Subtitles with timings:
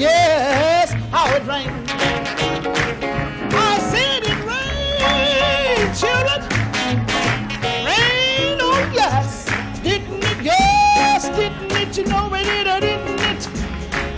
[0.00, 1.90] Yes, how it rained.
[3.52, 4.40] I said it
[5.94, 6.40] children.
[7.84, 9.44] Rain, oh yes.
[9.82, 10.42] Didn't it?
[10.42, 11.98] Yes, didn't it?
[11.98, 13.48] You know it did, didn't it?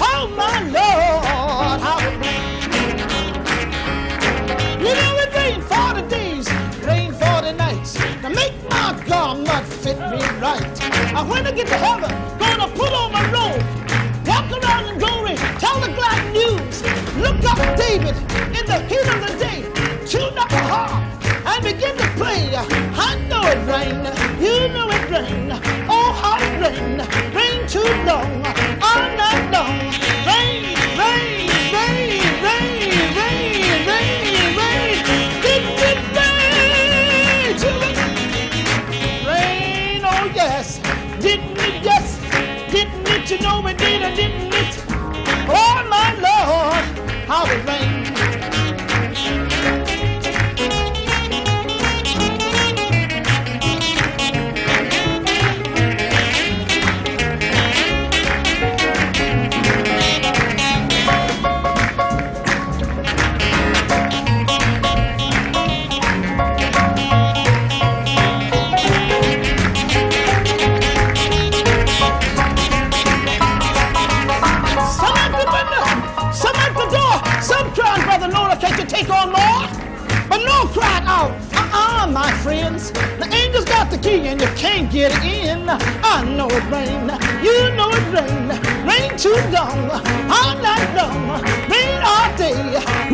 [0.00, 2.12] Oh my Lord, how it.
[4.78, 6.46] You know it rained 40 days,
[6.84, 8.94] rained 40 nights to make my
[9.64, 10.82] fit me right.
[11.16, 13.61] And when I get to heaven, gonna put on my robe,
[17.22, 18.16] Look up David
[18.58, 19.62] in the heat of the day,
[20.06, 20.90] tune up a harp
[21.46, 22.50] and begin to play.
[22.56, 24.06] I know it rained,
[24.42, 25.52] you know it rained.
[25.88, 27.00] Oh, how it rained,
[27.32, 28.44] rained too long,
[28.82, 29.78] all night long.
[30.26, 34.96] Rain, rain, rain, rain, rain, rain, rain.
[35.44, 37.54] Didn't it rain?
[39.28, 40.80] Rain, oh yes.
[41.20, 42.18] Didn't it, yes.
[42.72, 44.51] Didn't it, you know it did, or didn't
[47.26, 48.01] holler rain.
[82.42, 82.90] Friends.
[82.90, 85.68] The angel's got the key and you can't get in.
[85.68, 87.06] I know it rain,
[87.46, 88.48] you know it rain.
[88.82, 89.90] Rain too long,
[90.26, 91.40] all night long.
[91.70, 92.54] Rain all day,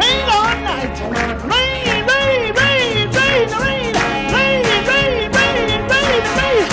[0.00, 0.96] rain all night.
[1.44, 3.92] Rain, rain, rain, rain, rain.
[4.32, 6.64] Rain, rain, rain, rain, rain.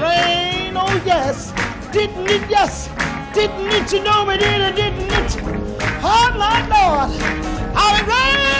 [0.00, 1.52] Rain, oh yes.
[1.92, 2.88] Didn't it, yes.
[3.34, 5.36] Didn't it, you know it did, or didn't it?
[6.02, 7.10] Oh my Lord,
[7.74, 8.57] how it rained!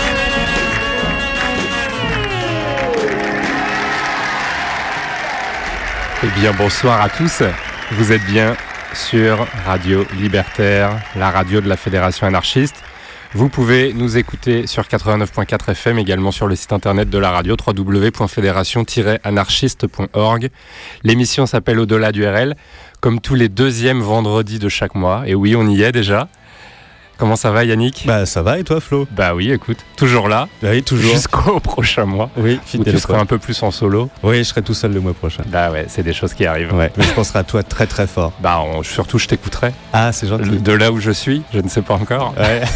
[6.40, 7.42] Bien, bonsoir à tous.
[7.92, 8.54] Vous êtes bien
[8.94, 12.76] sur Radio Libertaire, la radio de la Fédération anarchiste.
[13.34, 17.56] Vous pouvez nous écouter sur 89.4 FM, également sur le site internet de la radio
[17.66, 20.50] www.fédération-anarchiste.org.
[21.02, 22.54] L'émission s'appelle Au-delà du RL,
[23.00, 25.24] comme tous les deuxièmes vendredis de chaque mois.
[25.26, 26.28] Et oui, on y est déjà.
[27.18, 28.04] Comment ça va Yannick?
[28.06, 29.08] Bah ça va et toi Flo?
[29.10, 31.12] Bah oui, écoute, toujours là, Oui, toujours.
[31.12, 34.08] jusqu'au prochain mois, Oui, où tu seras un peu plus en solo.
[34.22, 35.42] Oui, je serai tout seul le mois prochain.
[35.48, 36.72] Bah ouais, c'est des choses qui arrivent.
[36.72, 38.32] Ouais, mais je penserai à toi très très fort.
[38.40, 39.72] Bah on- surtout, je t'écouterai.
[39.92, 40.58] Ah, c'est gentil.
[40.58, 42.34] De là où je suis, je ne sais pas encore.
[42.38, 42.62] Ouais.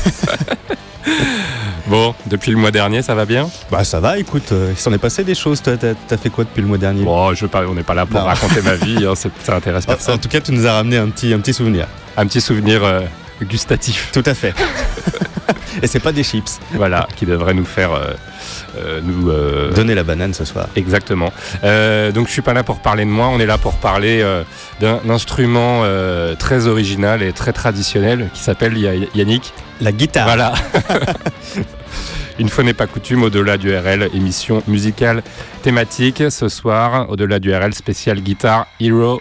[1.89, 3.51] Bon, depuis le mois dernier, ça va bien?
[3.71, 5.61] Bah ça va, écoute, euh, il s'en est passé des choses.
[5.61, 7.03] Toi, t'as t'as fait quoi depuis le mois dernier?
[7.05, 8.27] Bon, je veux pas, on n'est pas là pour Non.
[8.27, 10.19] raconter ma vie, hein, c'est- ça intéresse En- En personne.
[10.19, 11.87] tout cas, tu nous as ramené un petit, un petit souvenir.
[12.17, 13.01] Un petit souvenir euh,
[13.43, 14.55] gustatif, Tout à fait.
[15.83, 16.61] et c'est pas des chips.
[16.75, 18.13] voilà, qui devrait nous faire euh,
[18.79, 20.69] euh, nous euh, Donner la banane ce soir.
[20.77, 21.33] Exactement.
[21.63, 24.25] Donc je suis pas là pour parler de moi, on est là pour parler
[24.81, 25.83] d'un instrument
[26.39, 29.53] très original et très traditionnel qui s'appelle Ya- Yannick.
[29.81, 30.27] La guitare.
[30.27, 30.53] Voilà.
[32.39, 35.23] Une fois n'est pas coutume, au-delà du RL, émission musicale
[35.63, 36.23] thématique.
[36.31, 39.21] Ce soir, au-delà du RL, spécial guitare Hero.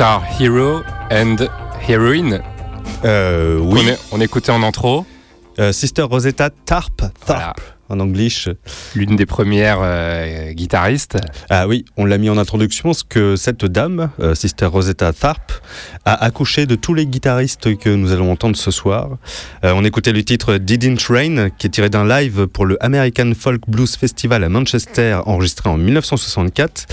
[0.00, 1.36] Guitar Hero and
[1.86, 2.40] Heroine.
[3.04, 3.82] Euh, oui.
[3.84, 5.04] On, est- on écoutait en intro.
[5.58, 7.52] Euh, Sister Rosetta Tarp, Voilà.
[7.90, 8.28] En anglais.
[8.94, 11.18] L'une des premières euh, guitaristes.
[11.48, 15.52] Ah oui, on l'a mis en introduction parce que cette dame, euh, Sister Rosetta Tharp,
[16.04, 19.18] a accouché de tous les guitaristes que nous allons entendre ce soir.
[19.64, 23.32] Euh, on écoutait le titre Didn't Rain, qui est tiré d'un live pour le American
[23.38, 26.86] Folk Blues Festival à Manchester, enregistré en 1964.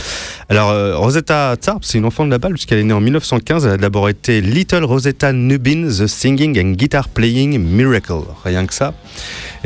[0.50, 3.66] Alors, Rosetta Tharp, c'est une enfant de la balle puisqu'elle est née en 1915.
[3.66, 8.24] Elle a d'abord été Little Rosetta Nubin, The Singing and Guitar Playing Miracle.
[8.44, 8.94] Rien que ça.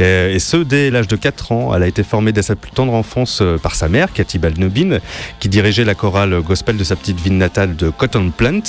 [0.01, 2.71] Euh, Et ce, dès l'âge de 4 ans, elle a été formée dès sa plus
[2.71, 5.00] tendre enfance euh, par sa mère, Cathy Balnobin,
[5.39, 8.62] qui dirigeait la chorale gospel de sa petite ville natale de Cotton Plant.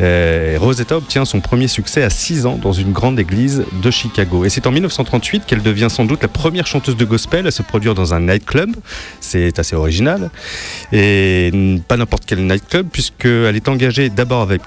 [0.00, 3.90] Euh, et Rosetta obtient son premier succès à 6 ans dans une grande église de
[3.90, 4.44] Chicago.
[4.44, 7.62] Et c'est en 1938 qu'elle devient sans doute la première chanteuse de gospel à se
[7.62, 8.74] produire dans un nightclub.
[9.20, 10.30] C'est assez original.
[10.92, 14.62] Et pas n'importe quel nightclub, puisqu'elle est engagée d'abord avec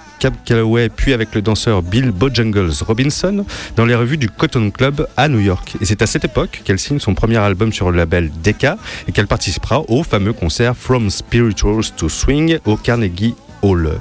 [0.45, 3.45] Calloway, puis avec le danseur Bill Bojangles Robinson
[3.75, 5.77] dans les revues du Cotton Club à New York.
[5.81, 8.77] Et c'est à cette époque qu'elle signe son premier album sur le label Decca
[9.07, 14.00] et qu'elle participera au fameux concert From Spirituals to Swing au Carnegie Hall.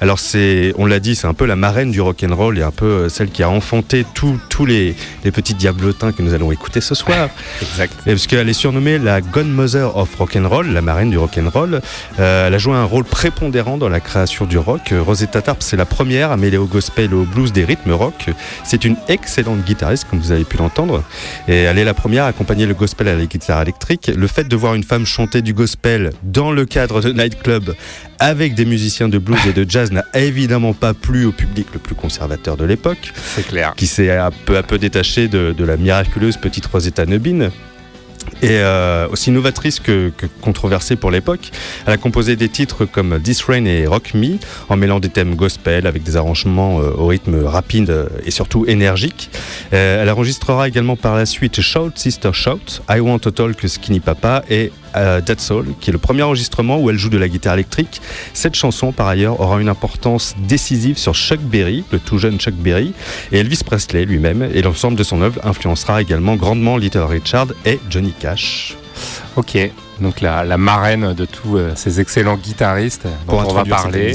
[0.00, 2.62] Alors c'est, on l'a dit, c'est un peu la marraine du rock and roll et
[2.62, 4.94] un peu euh, celle qui a enfanté tous les,
[5.24, 7.28] les petits diablotins que nous allons écouter ce soir.
[7.62, 7.92] Exact.
[8.06, 11.38] Et parce qu'elle est surnommée la Godmother of Rock and Roll, la marraine du rock
[11.38, 11.80] and roll.
[12.18, 14.92] Euh, elle a joué un rôle prépondérant dans la création du rock.
[14.92, 17.92] Euh, Rosetta Tarp, c'est la première à mêler au gospel et au blues des rythmes
[17.92, 18.30] rock.
[18.64, 21.04] C'est une excellente guitariste, comme vous avez pu l'entendre.
[21.46, 24.10] Et elle est la première à accompagner le gospel à la guitare électrique.
[24.14, 27.74] Le fait de voir une femme chanter du gospel dans le cadre de nightclub
[28.20, 31.78] avec des musiciens de blues et de jazz n'a évidemment pas plu au public le
[31.78, 33.72] plus conservateur de l'époque C'est clair.
[33.76, 37.50] qui s'est un peu à peu détaché de, de la miraculeuse petite Rosetta Nubin.
[38.42, 41.50] Et euh, aussi novatrice que, controversée pour l'époque,
[41.86, 44.38] elle a composé des titres comme This Rain et Rock Me,
[44.68, 48.64] en mêlant des thèmes gospel avec des arrangements euh, au rythme rapide euh, et surtout
[48.66, 49.30] énergique.
[49.72, 54.42] Elle enregistrera également par la suite Shout Sister Shout, I Want to Talk Skinny Papa
[54.50, 58.00] et Dead Soul, qui est le premier enregistrement où elle joue de la guitare électrique.
[58.34, 62.54] Cette chanson, par ailleurs, aura une importance décisive sur Chuck Berry, le tout jeune Chuck
[62.54, 62.92] Berry,
[63.30, 67.78] et Elvis Presley lui-même, et l'ensemble de son œuvre influencera également grandement Little Richard et
[67.88, 68.12] Johnny
[69.36, 69.56] Ok.
[70.00, 73.70] Donc la, la marraine de tous euh, ces excellents guitaristes dont Pour on va cette
[73.70, 74.12] parler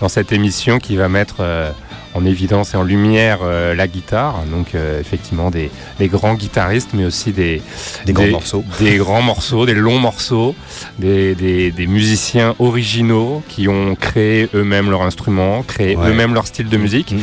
[0.00, 1.70] dans cette émission qui va mettre euh,
[2.14, 4.44] en évidence et en lumière euh, la guitare.
[4.48, 7.62] Donc effectivement des, des grands guitaristes, mais aussi des,
[8.06, 8.64] Des grands morceaux.
[8.78, 10.54] des grands morceaux, des longs morceaux,
[11.00, 16.10] des, musiciens originaux qui ont créé eux-mêmes leur instrument, créé Ouais.
[16.10, 17.10] eux-mêmes leur style de musique.
[17.10, 17.20] Mhm.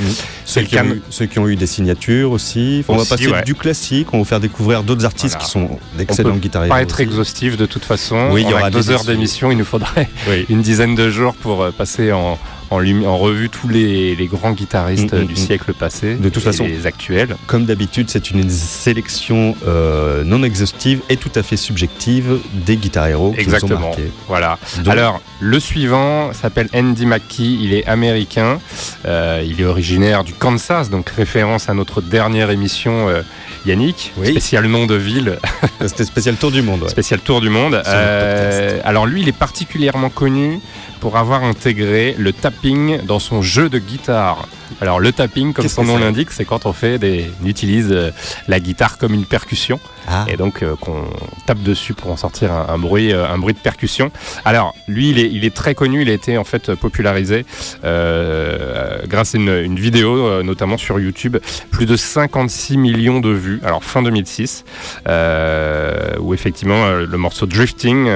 [0.52, 2.84] Ceux, qui ont eu, ceux qui ont eu des signatures aussi.
[2.88, 3.44] On va passer ouais.
[3.44, 5.46] du classique, on va vous faire découvrir d'autres artistes Voilà.
[5.46, 6.70] qui sont On d'excellents guitaristes.
[6.70, 8.30] pas être exhaustif de toute façon.
[8.32, 10.46] Oui, il y aura deux heures d'émission, il nous faudrait Oui.
[10.50, 12.38] une dizaine de jours pour euh, passer en,
[12.70, 15.38] en, lumi- en revue tous les, les grands guitaristes Mm, mm, du mm.
[15.38, 16.16] siècle passé.
[16.16, 16.64] De toute et façon.
[16.66, 17.36] Les actuels.
[17.48, 23.08] Comme d'habitude, c'est une sélection euh, non exhaustive et tout à fait subjective des guitares
[23.08, 23.80] héros qui nous ont Exactement.
[23.88, 24.12] marqués.
[24.28, 24.58] Voilà.
[24.84, 27.60] Donc, Alors, le suivant s'appelle Andy McKee.
[27.62, 28.60] Il est américain.
[29.06, 33.22] Euh, il est originaire du Kansas, donc référence à notre dernière émission, euh,
[33.68, 34.12] Yannick.
[34.18, 34.32] Oui.
[34.32, 35.38] Spécial nom de ville,
[35.86, 36.82] c'était spécial tour du monde.
[36.82, 36.90] ouais.
[36.90, 37.80] spécial tour du monde.
[37.86, 40.60] Euh, alors, lui, il est particulièrement connu
[41.00, 44.48] pour avoir intégré le tapping dans son jeu de guitare.
[44.82, 48.10] Alors, le tapping, comme son nom l'indique, c'est quand on fait des, on utilise euh,
[48.48, 49.80] la guitare comme une percussion.
[50.08, 51.06] Ah, et donc euh, qu'on
[51.46, 54.12] tape dessus pour en sortir un, bruit, euh, un bruit de percussion.
[54.46, 57.46] Alors lui, il est, très connu, il a été en fait popularisé
[57.84, 61.38] euh, grâce à une, vidéo, notamment sur YouTube,
[61.72, 63.62] plus de 56 millions de vues.
[63.64, 64.64] Alors fin 2006,
[65.08, 68.08] euh, où effectivement le morceau Drifting,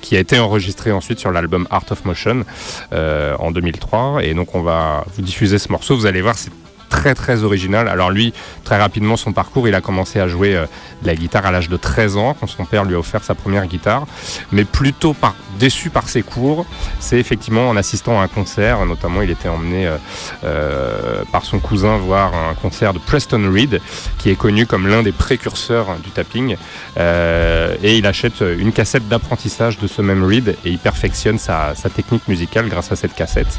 [0.00, 2.44] qui a été enregistré ensuite sur l'album Art of Motion
[2.92, 4.24] en 2003.
[4.24, 5.96] Et donc on va vous diffuser ce morceau.
[5.96, 6.50] Vous allez voir, c'est
[6.88, 7.88] très très original.
[7.88, 8.32] Alors lui,
[8.64, 10.66] très rapidement, son parcours, il a commencé à jouer euh,
[11.02, 13.34] de la guitare à l'âge de 13 ans, quand son père lui a offert sa
[13.34, 14.06] première guitare.
[14.52, 16.66] Mais plutôt par, déçu par ses cours,
[17.00, 19.96] c'est effectivement en assistant à un concert, notamment il était emmené euh,
[20.44, 23.80] euh, par son cousin voir un concert de Preston Reed,
[24.18, 26.56] qui est connu comme l'un des précurseurs du tapping.
[26.96, 31.88] Et il achète une cassette d'apprentissage de ce même Reed et il perfectionne sa, sa
[31.88, 33.58] technique musicale grâce à cette cassette.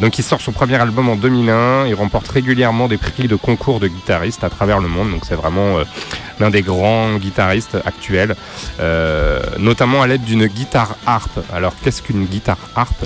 [0.00, 3.80] Donc il sort son premier album en 2001, il remporte régulièrement des prix de concours
[3.80, 5.84] de guitaristes à travers le monde, donc c'est vraiment euh,
[6.38, 8.36] l'un des grands guitaristes actuels,
[8.78, 11.38] euh, notamment à l'aide d'une guitare harpe.
[11.50, 13.02] Alors qu'est-ce qu'une guitare harpe?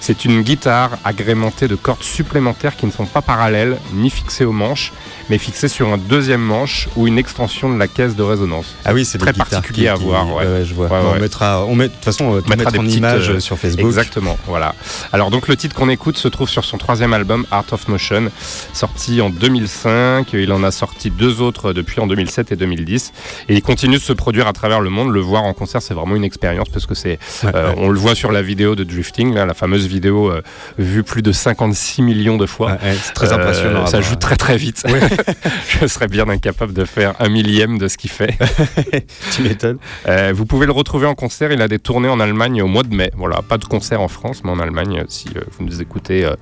[0.00, 4.52] C'est une guitare agrémentée de cordes supplémentaires qui ne sont pas parallèles ni fixées aux
[4.64, 4.92] manches,
[5.30, 8.74] mais fixées sur un deuxième manche ou une extension de la caisse de résonance.
[8.84, 10.44] Ah oui, c'est Très particulier qui- à qui- voir, ouais.
[10.44, 10.88] ouais, je vois.
[10.88, 11.20] Ouais, on ouais.
[11.20, 13.86] mettra, on met, de toute façon, on mettra des en petites, image euh, sur Facebook.
[13.86, 14.74] Exactement, voilà.
[15.12, 18.24] Alors donc le titre qu'on écoute se trouve sur son troisième album Art of Motion,
[18.72, 20.32] sorti en 2005.
[20.32, 23.12] Il en a sorti deux autres depuis en 2007 et 2010,
[23.48, 25.12] et il continue de se produire à travers le monde.
[25.12, 27.74] Le voir en concert, c'est vraiment une expérience parce que c'est, Ouais, euh, ouais.
[27.78, 30.42] on le voit sur la vidéo de Drifting, là, la fameuse vidéo euh,
[30.78, 32.72] vue plus de 56 millions de fois.
[32.72, 33.82] Ouais, c'est très Euh, impressionnant.
[33.84, 34.10] à ça voir.
[34.10, 34.84] joue très très vite.
[35.80, 38.36] Je serais bien incapable de faire un millième de ce qu'il fait.
[39.32, 39.78] Tu m'étonnes.
[40.06, 41.52] Euh, vous pouvez le retrouver en concert.
[41.52, 43.10] Il a des tournées en Allemagne au mois de mai.
[43.16, 46.24] Voilà, pas de concert en France, mais en Allemagne, euh, si euh, vous nous écoutez
[46.24, 46.34] euh,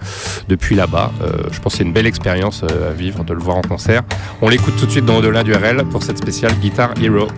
[0.48, 1.12] depuis là-bas.
[1.22, 3.62] Euh, je pense que c'est une belle expérience euh, à vivre de le voir en
[3.62, 4.02] concert.
[4.42, 7.28] On l'écoute tout de suite dans Au-delà du RL pour cette spéciale Guitar Hero.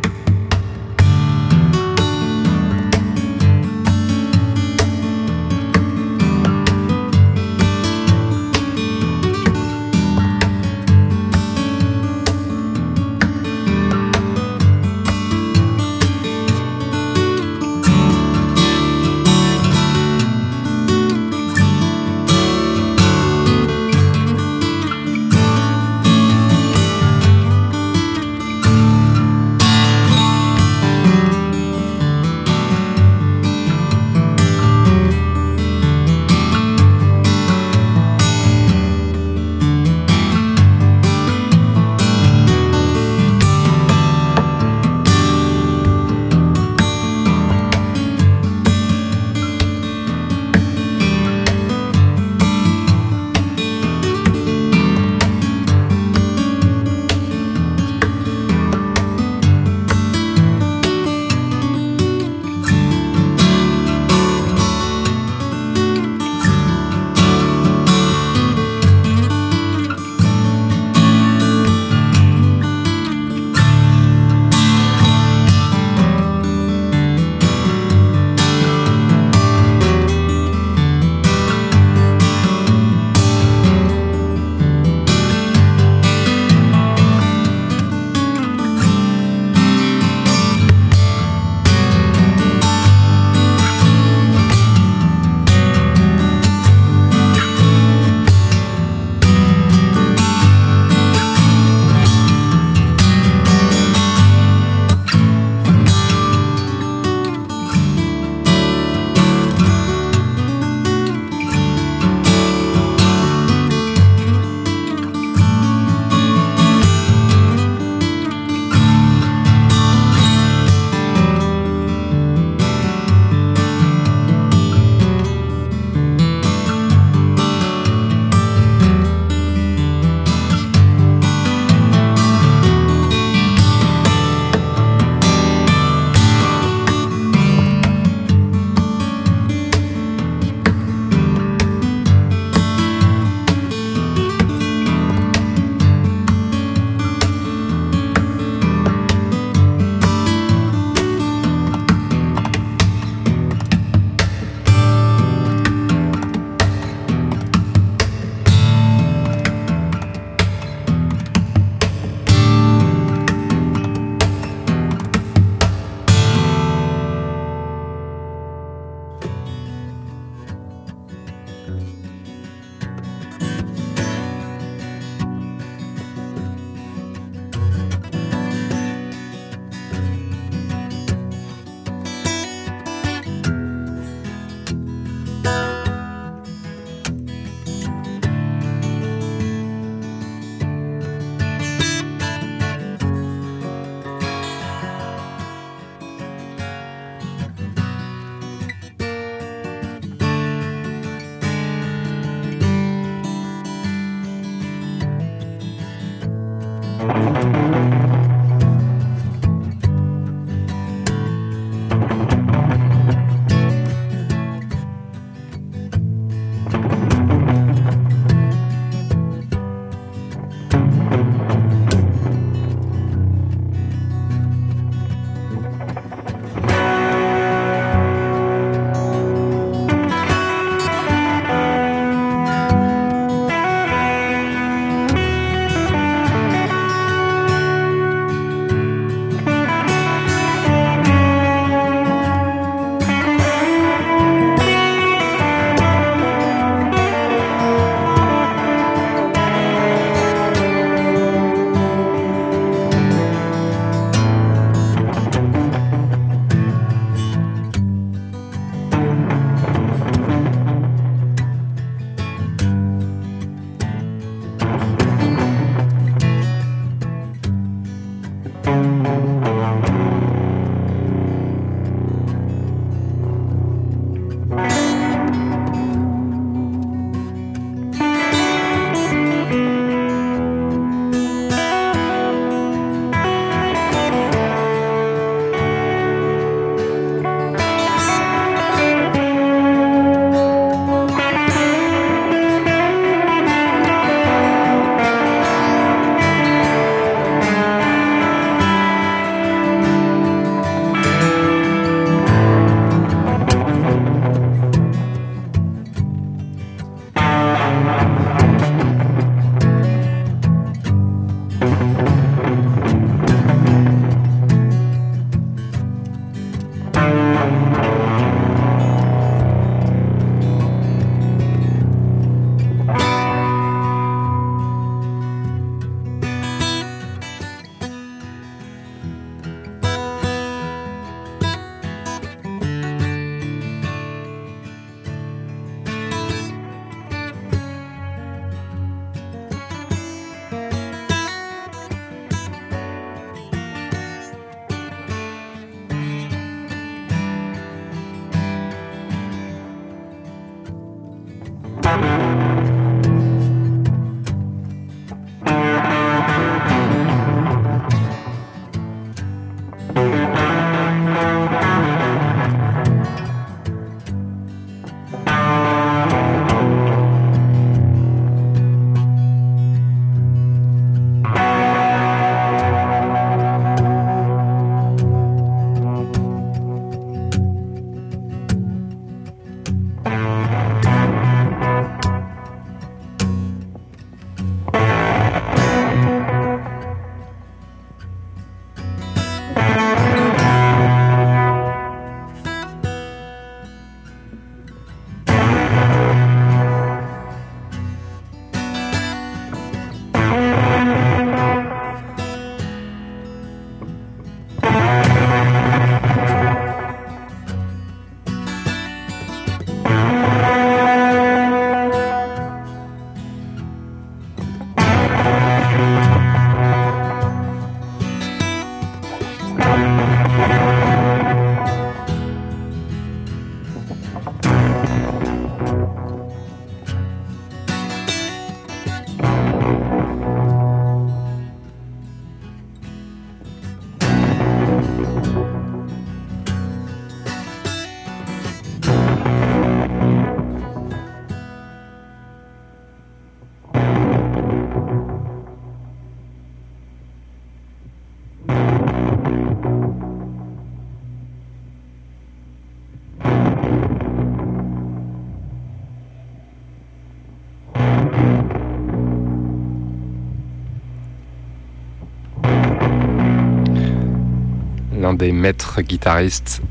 [465.22, 466.62] Des maîtres guitaristes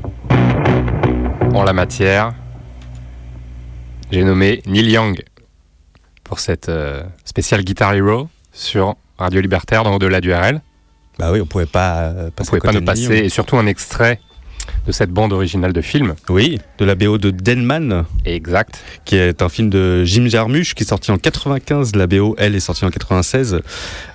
[1.54, 2.34] en la matière.
[4.10, 5.22] J'ai nommé Neil Young
[6.22, 10.60] pour cette euh, spéciale Guitar Hero sur Radio Libertaire dans Au-delà du RL.
[11.18, 12.50] Bah oui, on pouvait pas On euh, passer.
[12.50, 14.20] pouvait à pas nous passer, et surtout un extrait
[14.86, 16.14] de cette bande originale de film.
[16.28, 18.78] Oui, de la BO de Denman, Exact.
[19.06, 21.96] qui est un film de Jim Jarmusch qui est sorti en 95.
[21.96, 23.60] La BO, elle, est sortie en 96.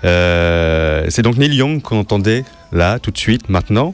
[0.04, 3.94] Euh, c'est donc Neil Young qu'on entendait là, tout de suite, maintenant.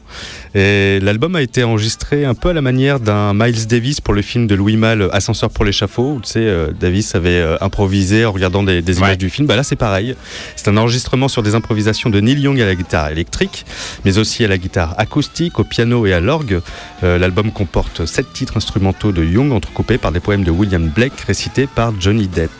[0.54, 4.22] Et l'album a été enregistré un peu à la manière d'un Miles Davis pour le
[4.22, 8.24] film de Louis Malle, Ascenseur pour l'échafaud, où tu sais, euh, Davis avait euh, improvisé
[8.24, 9.16] en regardant des, des images Ouais.
[9.16, 9.46] du film.
[9.46, 10.14] Bah là, c'est pareil.
[10.56, 13.66] C'est un enregistrement sur des improvisations de Neil Young à la guitare électrique,
[14.04, 16.60] mais aussi à la guitare acoustique, au piano et à l'orgue.
[17.02, 21.20] Euh, L'album comporte sept titres instrumentaux de Young, entrecoupés par des poèmes de William Blake
[21.26, 22.50] récités par Johnny Depp.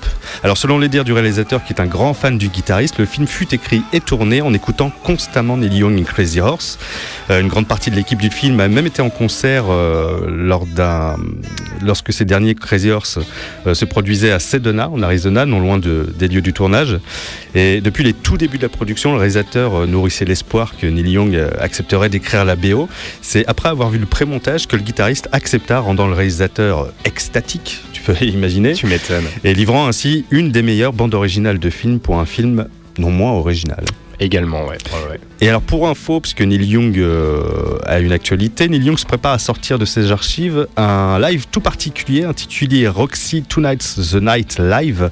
[0.43, 3.27] Alors, selon les dires du réalisateur, qui est un grand fan du guitariste, le film
[3.27, 6.79] fut écrit et tourné en écoutant constamment Neil Young Crazy Horse.
[7.31, 10.67] Euh, une grande partie de l'équipe du film a même été en concert euh, lors
[10.67, 11.17] d'un,
[11.83, 13.19] lorsque ces derniers Crazy Horse
[13.67, 16.99] euh, se produisaient à Sedona, en Arizona, non loin de- des lieux du tournage.
[17.55, 21.39] Et depuis les tout débuts de la production, le réalisateur nourrissait l'espoir que Neil Young
[21.61, 22.89] accepterait d'écrire la BO.
[23.23, 28.03] C'est après avoir vu le pré-montage que le guitariste accepta, rendant le réalisateur extatique, tu
[28.03, 29.25] peux imaginer, Tu m'étonnes.
[29.45, 32.67] et livrant ainsi une des meilleures bandes originales de film pour un film
[32.99, 33.85] non moins original.
[34.21, 34.79] Également, ouais.
[35.41, 39.33] Et alors pour info, puisque Neil Young euh, a une actualité, Neil Young se prépare
[39.33, 45.11] à sortir de ses archives un live tout particulier intitulé Roxy Tonight's the Night Live.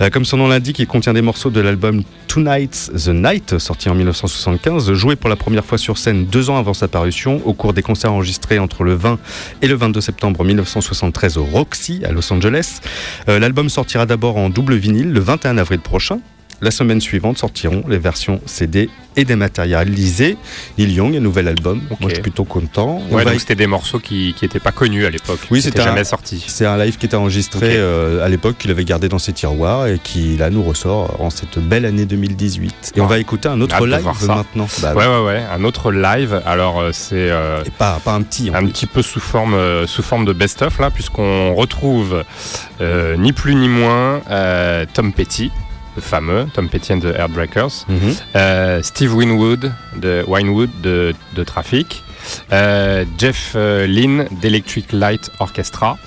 [0.00, 3.88] Euh, comme son nom l'indique, il contient des morceaux de l'album Tonight's the Night, sorti
[3.88, 7.52] en 1975, joué pour la première fois sur scène deux ans avant sa parution, au
[7.52, 9.18] cours des concerts enregistrés entre le 20
[9.62, 12.80] et le 22 septembre 1973 au Roxy à Los Angeles.
[13.28, 16.20] Euh, L'album sortira d'abord en double vinyle le 21 avril prochain.
[16.62, 20.36] La semaine suivante sortiront les versions CD et dématérialisées.
[20.78, 21.82] Neil Young, un nouvel album.
[22.00, 23.02] Moi, je suis plutôt content.
[23.10, 25.40] On Ouais, va donc y- c'était des morceaux qui n'étaient pas connus à l'époque.
[25.50, 26.42] Oui, C'était un- jamais sorti.
[26.46, 29.88] C'est un live qui était enregistré euh, à l'époque, qu'il avait gardé dans ses tiroirs
[29.88, 32.92] et qui là nous ressort en cette belle année 2018.
[32.94, 33.08] Et on Ah.
[33.08, 34.68] va écouter un autre live maintenant.
[34.80, 35.42] Bah, Ouais, ouais, ouais.
[35.52, 36.40] Un autre live.
[36.46, 38.50] Alors, euh, c'est euh, pas, pas un petit.
[38.54, 38.68] un plus.
[38.68, 42.22] petit peu sous forme, euh, sous forme de best-of, là, puisqu'on retrouve
[43.18, 44.20] ni plus ni moins
[44.94, 45.50] Tom Petty,
[45.96, 48.14] le fameux Tom Petty and the Heartbreakers, Mhm.
[48.36, 52.02] euh, Steve Winwood de Winewood de, de Traffic,
[52.52, 55.98] euh, Jeff euh, Lynne d'Electric Light Orchestra,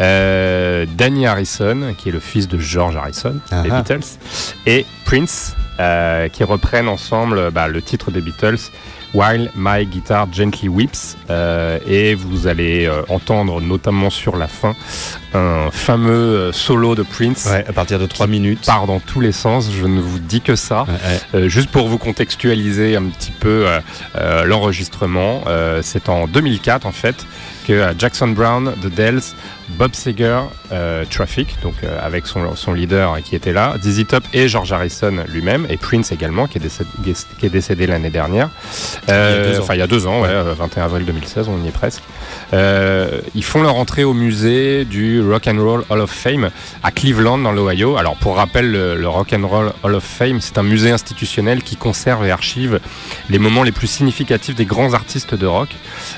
[0.00, 3.82] euh, Danny Harrison, qui est le fils de George Harrison, des Ah ah.
[3.82, 4.06] Beatles,
[4.66, 5.54] et Prince,
[6.32, 8.58] qui reprennent ensemble bah, le titre des Beatles.
[9.14, 14.74] While My Guitar Gently Weeps euh, et vous allez euh, entendre notamment sur la fin
[15.34, 18.64] un fameux euh, solo de Prince Ouais, à partir de 3 minutes.
[18.66, 20.82] part dans tous les sens, je ne vous dis que ça.
[20.82, 21.20] Ouais, ouais.
[21.44, 23.66] Euh, juste pour vous contextualiser un petit peu
[24.46, 25.42] l'enregistrement,
[25.82, 27.26] c'est en 2004 en fait
[27.66, 29.34] que Jackson Brown, The Dells,
[29.70, 30.40] Bob Seger,
[30.72, 34.72] euh, Traffic, donc euh, avec son, son leader qui était là, Dizzy Top et George
[34.72, 36.90] Harrison lui-même, et Prince également, qui est décédé,
[37.38, 38.50] qui est décédé l'année dernière.
[39.08, 39.58] Euh.
[39.60, 42.02] Enfin, il y a deux ans, ouais, euh, 21 avril 2016, on y est presque.
[42.52, 46.50] Ils font leur entrée au musée du Rock and Roll Hall of Fame
[46.82, 47.96] à Cleveland, dans l'Ohio.
[47.96, 51.62] Alors, pour rappel, le, le Rock and Roll Hall of Fame, c'est un musée institutionnel
[51.62, 52.80] qui conserve et archive
[53.30, 55.70] les moments les plus significatifs des grands artistes de rock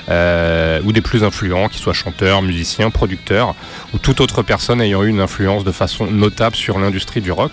[0.08, 3.54] ou des plus influents, qu'ils soient chanteurs, musiciens, producteurs
[3.92, 7.52] ou toute autre personne ayant eu une influence de façon notable sur l'industrie du rock.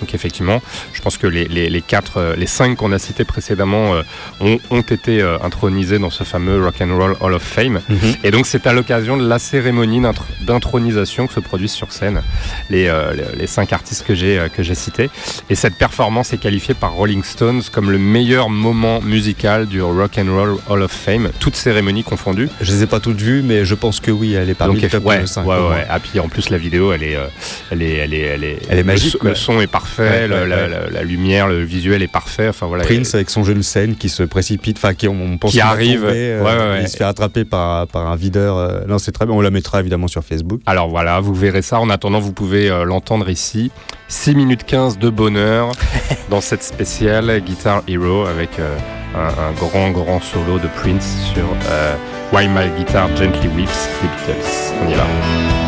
[0.00, 3.24] Donc, effectivement, je pense que les, les, les quatre, euh, les cinq qu'on a cités
[3.24, 4.02] précédemment euh,
[4.40, 7.80] ont, ont été euh, intronisés dans ce fameux Rock and Roll Hall of Fame.
[7.88, 7.98] Mhm.
[8.24, 10.22] Et donc c'est à l'occasion de la cérémonie d'intr-
[10.60, 12.22] d'intronisation que se produisent sur scène
[12.70, 15.10] les, euh, les- les cinq artistes que j'ai que j'ai cités.
[15.50, 20.18] Et cette performance est qualifiée par Rolling Stones comme le meilleur moment musical du Rock
[20.18, 22.48] and Roll Hall of Fame, toutes cérémonies confondues.
[22.60, 24.82] Je les ai pas toutes vues, mais je pense que oui, elle est parmi Donc,
[24.82, 25.46] le top ouais, 5.
[25.46, 25.86] ouais, ouais.
[25.88, 27.26] Ah, puis en plus la vidéo, elle est, euh,
[27.70, 29.30] elle est, elle est, elle est, Elle est magique, quoi.
[29.30, 30.68] Le, son est parfait, Ouais, le- ouais, la, ouais.
[30.68, 32.48] la- la lumière, le visuel est parfait.
[32.48, 32.84] Enfin voilà.
[32.84, 36.78] Prince avec son jeune scène qui se précipite, enfin qui on, pense Qui arrive, euh,
[36.82, 38.56] il se fait attraper par, par un videur.
[38.56, 39.34] euh, non, c'est très bien.
[39.34, 40.60] On la mettra évidemment sur Facebook.
[40.66, 41.80] Alors voilà, vous verrez ça.
[41.80, 43.70] En attendant, vous pouvez l'entendre ici.
[44.08, 45.72] 6 minutes 15 de bonheur
[46.30, 48.76] dans cette spéciale Guitar Hero avec euh,
[49.16, 51.94] un, grand grand solo de Prince sur euh,
[52.32, 54.74] Why My Guitar Gently Weeps des Beatles.
[54.84, 55.65] On y va.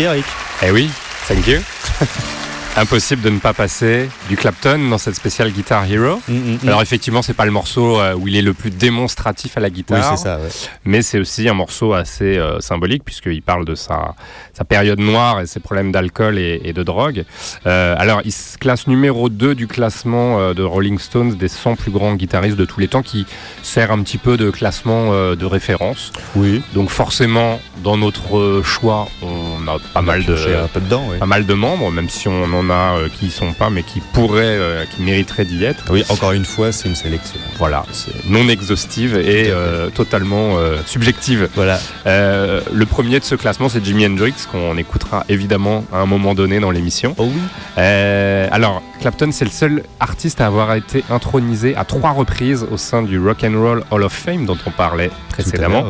[0.00, 0.24] Eric.
[0.62, 0.90] Eh oui,
[1.26, 1.69] thank you.
[2.76, 6.20] Impossible de ne pas passer du Clapton dans cette spéciale Guitar Hero.
[6.66, 9.66] Alors effectivement, c'est pas le morceau euh, où il est le plus démonstratif à la
[9.66, 10.38] Oui, guitare, c'est ça.
[10.38, 10.48] ouais.
[10.84, 14.14] mais c'est aussi un morceau assez euh, symbolique puisqu'il parle de sa,
[14.54, 17.24] sa période noire et ses problèmes d'alcool et, et de drogue.
[17.66, 21.74] Euh, alors, il se classe numéro 2 du classement euh, de Rolling Stones des 100
[21.74, 23.26] plus grands guitaristes de tous les temps qui
[23.62, 26.12] sert un petit peu de classement de référence.
[26.36, 26.62] Oui.
[26.72, 31.18] Donc forcément, dans notre choix, on a pas mal de Chercher un peu dedans, oui.
[31.18, 33.82] pas mal de membres, même si on en a euh, qui y sont pas, mais
[33.82, 35.84] qui pourraient, euh, qui mériteraient d'y être.
[35.90, 37.38] Oui, encore une fois, c'est une sélection.
[37.58, 41.48] Voilà, c'est non exhaustive et euh, totalement subjective.
[41.54, 41.78] Voilà.
[42.04, 46.60] Le premier de ce classement, c'est Jimi Hendrix, qu'on écoutera évidemment à un moment donné
[46.60, 47.14] dans l'émission.
[47.18, 47.40] Oh oui.
[47.80, 53.02] Alors, Clapton, c'est le seul artiste à avoir été intronisé à trois reprises au sein
[53.02, 55.84] du Rock and Roll Hall of Fame, dont on parlait précédemment.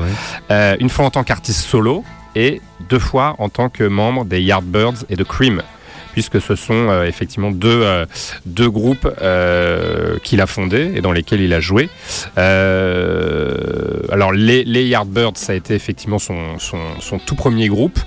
[0.50, 0.76] ouais.
[0.80, 2.04] Une fois en tant qu'artiste solo
[2.35, 5.62] et deux fois en tant que membre des Yardbirds et de Cream
[6.12, 8.06] puisque ce sont euh, effectivement deux, euh,
[8.46, 11.88] deux groupes euh, qu'il a fondés et dans lesquels il a joué.
[12.36, 17.98] Alors les, Yardbirds, ça a été effectivement son, son, tout premier groupe.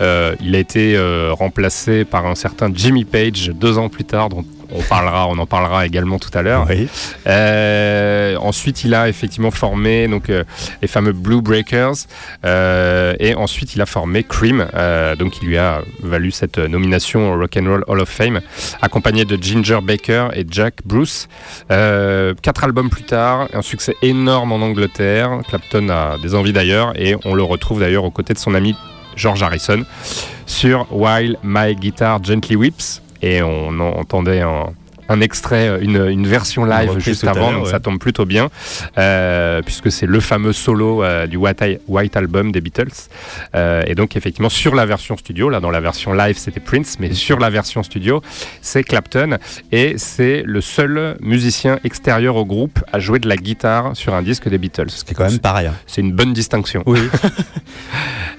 [0.00, 0.98] Il a été
[1.30, 4.28] remplacé par un certain Jimmy Page deux ans plus tard,
[4.72, 6.66] on parlera, on en parlera également tout à l'heure.
[6.68, 6.88] Oui.
[7.26, 10.44] Euh, ensuite, il a effectivement formé donc euh,
[10.82, 11.94] les fameux Blue Breakers
[12.44, 17.32] euh, et ensuite il a formé Cream, euh, donc il lui a valu cette nomination
[17.32, 18.40] au Rock and Roll Hall of Fame,
[18.82, 21.28] accompagné de Ginger Baker et Jack Bruce.
[21.70, 25.40] Euh, quatre albums plus tard, un succès énorme en Angleterre.
[25.48, 28.74] Clapton a des envies d'ailleurs et on le retrouve d'ailleurs aux côtés de son ami
[29.16, 29.84] George Harrison
[30.46, 34.72] sur While My Guitar Gently Weeps et on en entendait un,
[35.10, 37.70] un extrait, une, une version live juste avant, donc ouais.
[37.70, 38.48] ça tombe plutôt bien,
[38.96, 43.08] euh, puisque c'est le fameux solo euh, du White, Album des Beatles.
[43.56, 46.98] Euh, et donc effectivement sur la version studio, là dans la version live c'était Prince,
[47.00, 48.22] mais sur la version studio
[48.62, 49.38] c'est Clapton
[49.72, 54.22] et c'est le seul musicien extérieur au groupe à jouer de la guitare sur un
[54.22, 54.90] disque des Beatles.
[54.90, 55.74] Ce qui est quand même pas rien.
[55.88, 56.84] C'est une bonne distinction.
[56.86, 57.00] Oui.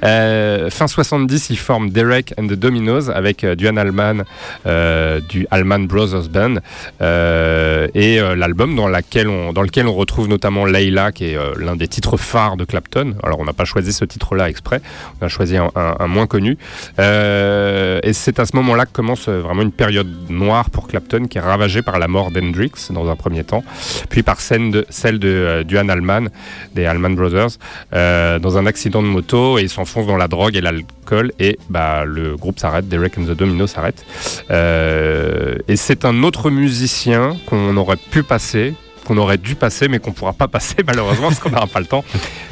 [0.04, 4.24] Euh, fin 70, ils forment Derek and the Dominos avec euh, Duane Allman
[4.66, 6.56] euh, du Allman Brothers Band
[7.02, 11.76] euh, et euh, l'album dans, dans lequel on retrouve notamment Layla qui est euh, l'un
[11.76, 13.16] des titres phares de Clapton.
[13.24, 14.82] Alors on n'a pas choisi ce titre-là exprès,
[15.20, 15.72] on a choisi un,
[16.08, 16.58] moins connu.
[16.98, 21.42] Et c'est à ce moment-là que commence vraiment une période noire pour Clapton qui est
[21.42, 23.64] ravagée par la mort d'Hendrix dans un premier temps,
[24.10, 26.30] puis par celle de Duane Allman
[26.76, 27.58] des Allman Brothers
[27.92, 32.06] dans un accident de moto et il s'enfonce dans la drogue et l'alcool et bah,
[32.06, 34.06] le groupe s'arrête, Derek and the Domino s'arrête.
[34.50, 38.74] Et c'est un autre musicien qu'on aurait pu passer
[39.04, 41.88] qu'on aurait dû passer mais qu'on pourra pas passer malheureusement parce qu'on n'aura pas le
[41.88, 42.04] temps.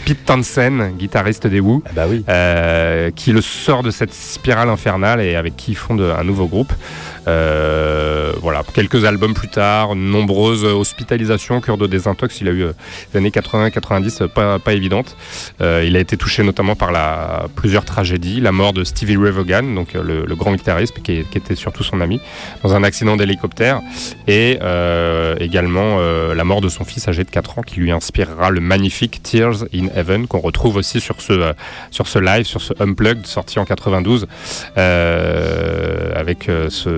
[0.04, 2.24] Pete Townsend, guitariste des Who, Ah bah oui.
[2.28, 6.48] euh, qui le sort de cette spirale infernale et avec qui ils fondent un nouveau
[6.48, 6.74] groupe.
[7.28, 12.41] Euh, voilà, quelques albums plus tard, nombreuses hospitalisations, cure de désintox.
[12.41, 12.72] Il a eu euh,
[13.13, 15.15] les années 80-90 pas, pas évidentes.
[15.61, 19.32] Euh, il a été touché notamment par la, plusieurs tragédies, la mort de Stevie Ray
[19.32, 22.22] Vaughan, donc euh, le, grand guitariste qui, était surtout son ami,
[22.63, 23.82] dans un accident d'hélicoptère,
[24.28, 27.91] et euh, également euh, la mort de son fils âgé de 4 ans qui lui
[27.91, 31.53] inspirera le magnifique Tears in Heaven qu'on retrouve aussi sur ce, euh,
[31.91, 34.28] sur ce live, sur ce Unplugged sorti en 92,
[34.78, 36.89] euh, avec euh, ce,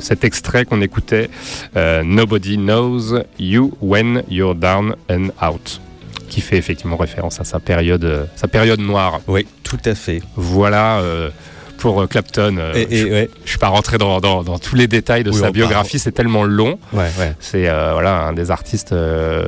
[0.00, 1.30] cet extrait qu'on écoutait,
[1.76, 5.80] euh, Nobody Knows You When You're Down and Out
[6.28, 9.20] qui fait effectivement référence à sa période, euh, sa période noire.
[9.28, 10.20] Oui, tout à fait.
[10.36, 11.30] Voilà euh,
[11.78, 12.56] pour Clapton.
[12.58, 15.24] euh, Et, et je, ouais, je suis pas rentré dans, dans- dans tous les détails
[15.24, 16.78] de Oui, sa biographie, c'est tellement long.
[16.92, 17.32] ouais, ouais.
[17.40, 18.94] C'est euh, voilà un des artistes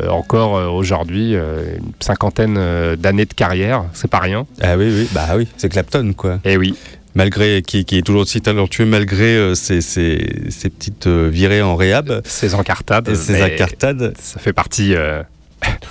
[0.09, 2.59] encore aujourd'hui, une cinquantaine
[2.97, 4.47] d'années de carrière, c'est pas rien.
[4.63, 6.39] Ah oui, oui, bah oui, c'est Clapton quoi.
[6.45, 6.75] Et oui,
[7.15, 11.61] Malgré qui, qui est toujours aussi talentueux, malgré euh, ses, ses- ses petites euh, virées
[11.63, 14.15] en réhab ses encartades, ses mais incartades.
[14.21, 15.23] ça fait partie euh,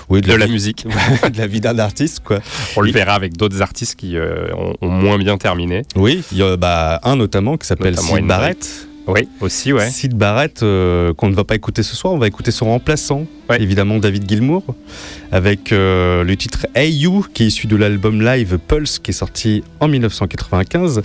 [0.10, 0.86] Oui, de la vie- musique.
[1.34, 2.40] de la vie d'un artiste quoi.
[2.78, 5.84] On le verra avec d'autres artistes qui euh, ont, ont moins bien terminé.
[5.98, 8.26] Oui, il y a bah, un notamment qui s'appelle Sid.
[8.26, 8.88] Barrett.
[9.08, 9.90] Oui, aussi, ouais.
[9.90, 13.60] Sid Barrett, qu'on ne va pas écouter ce soir, on va écouter son remplaçant, Ouais.
[13.60, 14.64] évidemment David Gilmour,
[15.32, 19.14] avec euh, le titre Hey You, qui est issu de l'album live Pulse, qui est
[19.14, 21.02] sorti en 1995.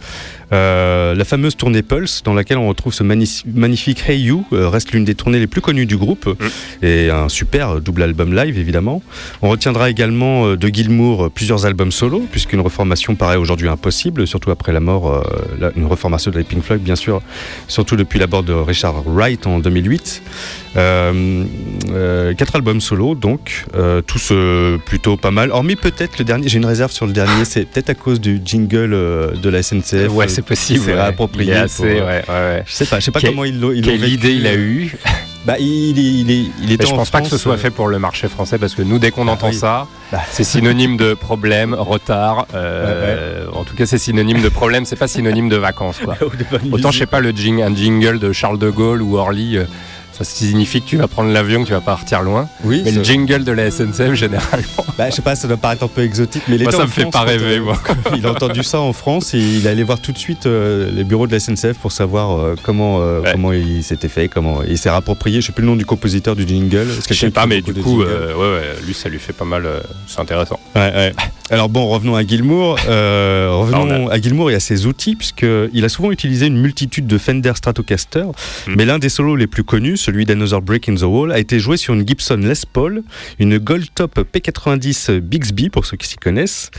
[0.52, 4.68] Euh, la fameuse tournée Pulse, dans laquelle on retrouve ce magni- magnifique Hey You, euh,
[4.68, 6.28] reste l'une des tournées les plus connues du groupe,
[6.82, 9.02] et un super double album live, évidemment.
[9.42, 14.72] On retiendra également de Gilmour plusieurs albums solo, puisqu'une reformation paraît aujourd'hui impossible, surtout après
[14.72, 15.24] la mort,
[15.58, 17.20] la- une reformation de Pink Floyd, bien sûr,
[17.68, 20.22] surtout depuis la mort de Richard Wright en 2008.
[20.76, 21.44] Euh,
[21.90, 23.64] euh, quatre albums solo, donc,
[24.14, 25.50] tous euh, plutôt pas mal.
[25.50, 28.40] Hormis peut-être le dernier, j'ai une réserve sur le dernier, c'est peut-être à cause du
[28.44, 30.08] jingle euh, de la SNCF.
[30.12, 30.80] ouais, c'est possible.
[30.84, 31.00] c'est ouais.
[31.00, 32.62] réapproprié Il est assez, pour, euh, ouais, ouais, ouais.
[32.64, 34.94] Je sais pas, je sais pas Quel- comment ils l'ont Quelle idée il a eu
[35.44, 37.88] Bah, il, est- il, il je en pense pas que ce soit euh, fait pour
[37.88, 39.54] le marché français parce que nous, dès qu'on Ah entend oui.
[39.56, 40.20] ça, Bah.
[40.30, 42.46] c'est synonyme de problème, retard.
[42.54, 44.84] euh, En tout cas, c'est synonyme de problème.
[44.86, 46.16] C'est pas synonyme de vacances, quoi.
[46.72, 49.58] Autant je sais pas le jing, un jingle de Charles de Gaulle ou Orly.
[49.58, 49.64] euh,
[50.16, 52.48] ça signifie que tu vas prendre l'avion, que tu vas partir loin.
[52.62, 55.82] Oui, Mais le jingle de la SNCF, généralement, bah, je sais pas, ça doit paraître
[55.82, 57.76] un peu exotique, mais il moi, ça me fait pas rêver, moi.
[58.16, 60.90] il a entendu ça en France et il est allé voir tout de suite euh,
[60.92, 63.32] les bureaux de la SNCF pour savoir euh, comment, euh, Ouais.
[63.32, 65.40] comment il s'était fait, comment il s'est rapproprié.
[65.40, 66.86] Je sais plus le nom du compositeur du jingle.
[67.08, 69.66] Je sais pas, mais du coup, ouais, ouais, lui, ça lui fait pas mal.
[70.06, 70.60] c'est intéressant.
[70.76, 71.12] Ouais, ouais.
[71.50, 72.78] Alors bon, revenons à Gilmour.
[72.88, 77.06] Euh, revenons on à Gilmour et à ses outils, puisqu'il a souvent utilisé une multitude
[77.06, 78.24] de Fender Stratocaster,
[78.66, 78.74] Hmm.
[78.76, 81.58] mais l'un des solos les plus connus, celui d'Another Break in the Wall, a été
[81.58, 83.02] joué sur une Gibson Les Paul,
[83.38, 86.70] une Gold Top P90 Bixby, pour ceux qui s'y connaissent.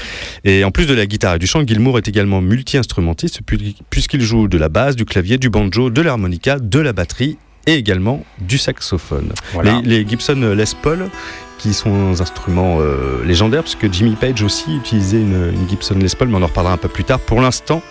[0.46, 4.22] Et en plus de la guitare et du chant, Gilmour est également multi-instrumentiste, pu- puisqu'il
[4.22, 7.38] joue de la basse, du clavier, du banjo, de l'harmonica, de la batterie
[7.68, 9.30] et également du saxophone.
[9.54, 9.82] Voilà.
[9.84, 11.10] Les, les Gibson Les Paul,
[11.58, 15.96] qui sont des instruments euh, légendaires, parce que Jimmy Page aussi utilisait une, une Gibson
[16.00, 17.20] Les Paul, mais on en reparlera un peu plus tard.
[17.20, 17.82] Pour l'instant,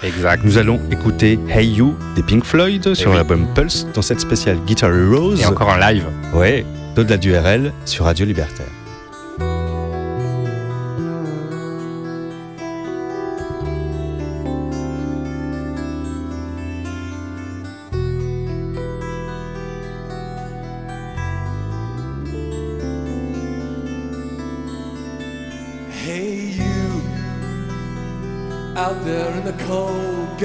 [0.44, 3.16] nous allons écouter Hey You des Pink Floyd sur oui.
[3.16, 5.36] l'album Pulse, dans cette spéciale Guitar Heroes.
[5.36, 6.06] Et encore en live.
[6.34, 8.66] Ouais, d'au-delà du RL sur Radio Libertaire.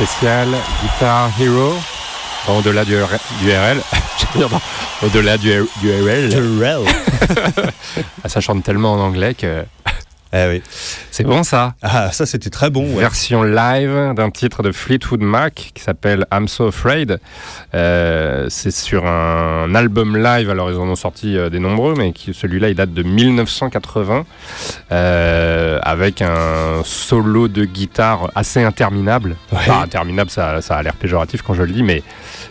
[0.00, 0.48] Spéciale
[0.82, 1.74] Guitar Hero,
[2.48, 2.96] au-delà du,
[3.42, 3.82] du RL,
[5.02, 6.30] au-delà du, du RL.
[8.24, 9.64] Ah, ça chante tellement en anglais que
[10.32, 10.62] Eh oui.
[11.10, 11.74] c'est bon ça?
[11.82, 12.84] Ah, ça c'était très bon.
[12.94, 13.00] ouais.
[13.00, 17.18] Version live d'un titre de Fleetwood Mac qui s'appelle I'm So Afraid.
[17.74, 22.12] Euh, c'est sur un album live, alors ils en ont sorti euh, des nombreux, mais
[22.32, 24.24] celui-là il date de 1980
[24.92, 29.30] euh, avec un solo de guitare assez interminable.
[29.52, 29.58] Ouais.
[29.58, 32.02] Enfin, interminable, ça, ça a l'air péjoratif quand je le dis, mais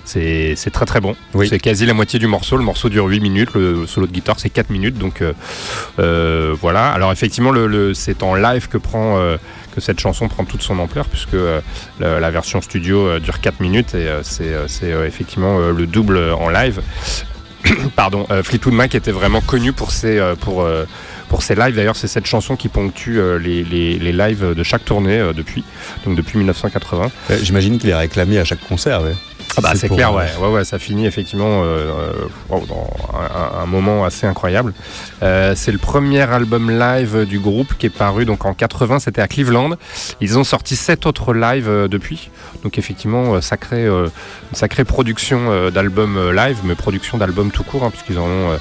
[0.09, 1.15] c'est très très bon.
[1.33, 1.47] Oui.
[1.49, 2.57] C'est quasi la moitié du morceau.
[2.57, 5.33] Le morceau dure 8 minutes, le solo de guitare c'est 4 minutes, donc euh,
[5.99, 6.89] euh, voilà.
[6.91, 9.37] Alors effectivement, le, le- c'est en live que prend euh,
[9.75, 11.61] que cette chanson prend toute son ampleur, puisque euh,
[11.99, 16.81] la, la version studio dure 4 minutes et c'est effectivement le double en live.
[17.95, 20.65] Pardon, Fleetwood Mac était vraiment connu pour ses, pour,
[21.27, 21.75] pour ses lives.
[21.75, 25.33] D'ailleurs, c'est cette chanson qui ponctue euh, les, les, les lives de chaque tournée euh,
[25.33, 25.63] depuis,
[26.05, 27.11] donc depuis 1980.
[27.31, 29.01] Euh, J'imagine qu'il est réclamé à chaque concert.
[29.03, 29.13] ouais.
[29.57, 30.27] Ah bah c'est clair, ouais.
[30.39, 32.13] ouais, ouais, ça finit effectivement euh, euh,
[32.49, 32.89] wow, dans
[33.59, 34.73] un, moment assez incroyable.
[35.21, 39.21] Euh, c'est le premier album live du groupe qui est paru donc en 80, c'était
[39.21, 39.71] à Cleveland.
[40.21, 42.29] Ils ont sorti sept autres lives euh, depuis,
[42.63, 44.09] donc effectivement sacré, une
[44.53, 48.59] sacrée production d'albums live, mais production d'albums tout court, hein, puisqu'ils en ont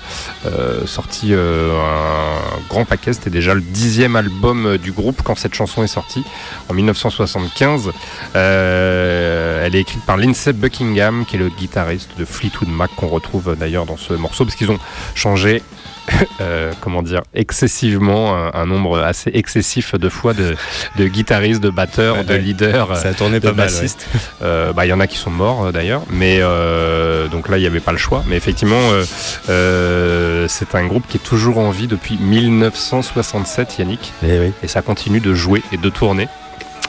[0.86, 3.12] sorti un grand paquet.
[3.12, 6.24] C'était déjà le dixième album du groupe quand cette chanson est sortie
[6.68, 7.92] en 1975.
[8.36, 13.08] Euh, elle est écrite par Lindsey Buckingham, qui est le guitariste de Fleetwood Mac, qu'on
[13.08, 14.78] retrouve euh, d'ailleurs dans ce morceau, parce qu'ils ont
[15.14, 15.62] changé,
[16.40, 20.54] euh, comment dire, excessivement, un, un nombre assez excessif de fois de,
[20.96, 22.38] de guitaristes, de batteurs, Ouais, de ouais.
[22.38, 22.96] leaders.
[22.96, 23.66] Ça a tourné de pas mal.
[23.66, 23.72] ouais.
[23.72, 24.06] bassistes.
[24.40, 27.58] Euh, bah, Il y en a qui sont morts euh, d'ailleurs, mais euh, donc là
[27.58, 28.22] il n'y avait pas le choix.
[28.28, 29.04] Mais effectivement, euh,
[29.48, 34.52] euh, c'est un groupe qui est toujours en vie depuis 1967, Yannick Eh oui.
[34.62, 36.28] et ça continue de jouer et de tourner.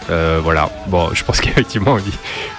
[0.09, 2.11] Euh, voilà, bon, je pense qu'effectivement, il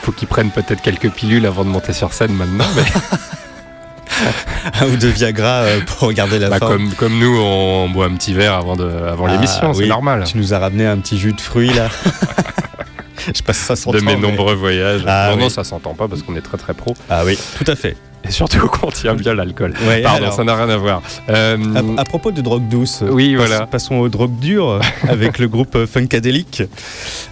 [0.03, 2.67] faut qu'ils prennent peut-être quelques pilules avant de monter sur scène maintenant.
[2.77, 2.83] Mais
[4.81, 8.15] Un ou deux Viagra euh, pour regarder la bah, comme, comme nous, on boit un
[8.15, 9.89] petit verre avant, de, avant Ah, l'émission, c'est oui.
[9.89, 10.25] normal.
[10.27, 11.89] Tu nous as ramené un petit jus de fruits là.
[13.27, 13.99] Je sais pas si ça s'entend.
[13.99, 15.03] De mes mais- nombreux voyages.
[15.07, 16.95] Ah, non, ça s'entend pas parce qu'on est très très pro.
[17.09, 17.97] Ah oui, tout à fait.
[18.25, 19.73] Et surtout qu'on tient bien l'alcool.
[19.89, 21.03] Ouais, Pardon, alors, ça n'a rien à voir.
[21.29, 21.57] Euh,
[21.97, 23.67] à, à propos de drogue douce, Oui, passe- voilà.
[23.67, 26.63] passons aux drogues dures avec le groupe euh, Funkadelic.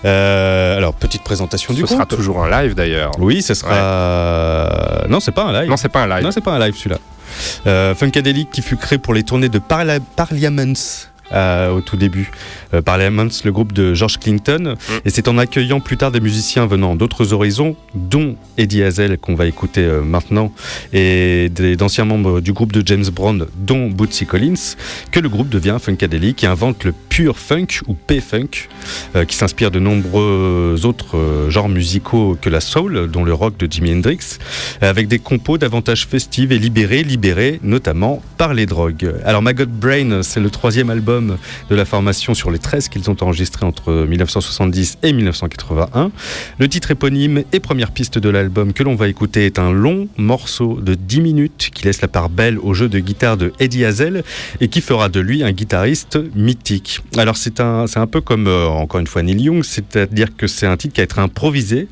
[0.05, 1.97] Euh, alors, petite présentation du ce groupe.
[1.99, 3.13] sera toujours un live d'ailleurs.
[3.19, 5.07] Oui, ce sera.
[5.09, 5.71] Non, c'est pas un live.
[5.71, 6.25] Non, c'est pas un live.
[6.25, 6.99] Non, c'est pas un live celui-là.
[7.67, 10.73] Euh, Funkadelic qui fut créé pour les tournées de Parla- Parliaments.
[11.33, 12.31] Euh, au tout début,
[12.75, 14.93] euh, Parliaments, le groupe de George Clinton, Mm.
[15.05, 19.35] et c'est en accueillant plus tard des musiciens venant d'autres horizons, dont Eddie Hazel qu'on
[19.35, 20.53] va écouter euh, maintenant,
[20.93, 24.77] et d'anciens membres du groupe de James Brown, dont Bootsy Collins,
[25.11, 28.69] que le groupe devient Funkadelic et invente le pure funk ou P-funk,
[29.27, 33.93] qui s'inspire de nombreux autres genres musicaux que la soul, dont le rock de Jimi
[33.93, 34.39] Hendrix,
[34.81, 39.15] avec des compos davantage festives et libérés, libérés notamment par les drogues.
[39.25, 43.17] Alors Maggot Brain, c'est le troisième album de la formation sur les 13 qu'ils ont
[43.21, 46.11] enregistrés entre 1970 et 1981.
[46.59, 50.09] Le titre éponyme et première piste de l'album que l'on va écouter est un long
[50.17, 53.85] morceau de 10 minutes qui laisse la part belle au jeu de guitare de Eddie
[53.85, 54.23] Hazel
[54.61, 57.01] et qui fera de lui un guitariste mythique.
[57.17, 60.47] Alors c'est un, c'est un peu comme euh, encore une fois Neil Young, c'est-à-dire que
[60.47, 61.89] c'est un titre qui a été improvisé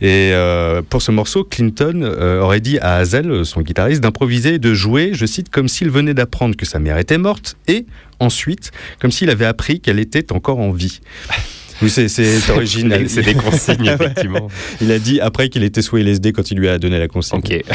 [0.00, 4.58] et euh, pour ce morceau, Clinton euh, aurait dit à Hazel, son guitariste, d'improviser et
[4.58, 7.86] de jouer, je cite, comme s'il venait d'apprendre que sa mère était morte et
[8.20, 11.00] ensuite comme s'il avait appris qu'elle était encore en vie.
[11.82, 13.08] Oui, c'est- original.
[13.08, 14.48] C'est des consignes, effectivement.
[14.80, 17.38] Il a dit après qu'il était sous LSD quand il lui a donné la consigne.
[17.38, 17.62] Ok.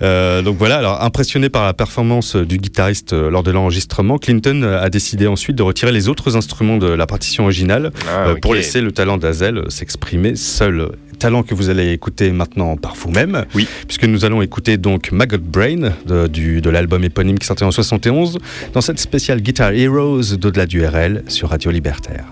[0.00, 4.62] Euh, donc voilà, alors impressionné par la performance du guitariste euh, lors de l'enregistrement, Clinton
[4.62, 8.34] euh, a décidé ensuite de retirer les autres instruments de la partition originale Ah, euh,
[8.40, 10.90] pour laisser le talent d'Azel s'exprimer seul.
[11.18, 13.66] Talent que vous allez écouter maintenant par vous-même, Oui.
[13.86, 17.70] puisque nous allons écouter donc Maggot Brain de, du- de l'album éponyme qui sortait en
[17.70, 18.38] 71
[18.72, 22.24] dans cette spéciale Guitar Heroes d'au-delà du RL sur Radio Libertaire.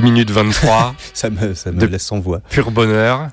[0.00, 2.40] 10 minutes 23, Ça me, ça me De- laisse sans voix.
[2.50, 3.28] pur bonheur.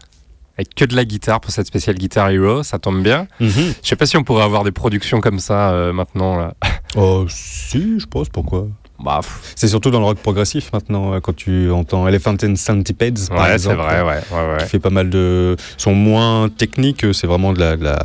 [0.58, 3.28] Avec que de la guitare pour cette spéciale Guitar Hero, ça tombe bien.
[3.40, 3.50] Mhm.
[3.84, 6.38] Je sais pas si on pourrait avoir des productions comme ça euh, maintenant.
[6.38, 6.54] Là.
[6.96, 8.68] Oh, si, je pense, pourquoi?
[9.04, 9.20] Bah,
[9.56, 13.40] C'est surtout dans le rock progressif maintenant, euh, quand tu entends Elephant and Centipedes, par
[13.40, 13.76] ouais, c'est exemple.
[13.82, 14.58] vrai, ouais, ouais, ouais.
[14.64, 15.58] Qui fait pas mal de.
[15.78, 17.76] sont moins techniques, euh, c'est vraiment de la.
[17.76, 18.00] de la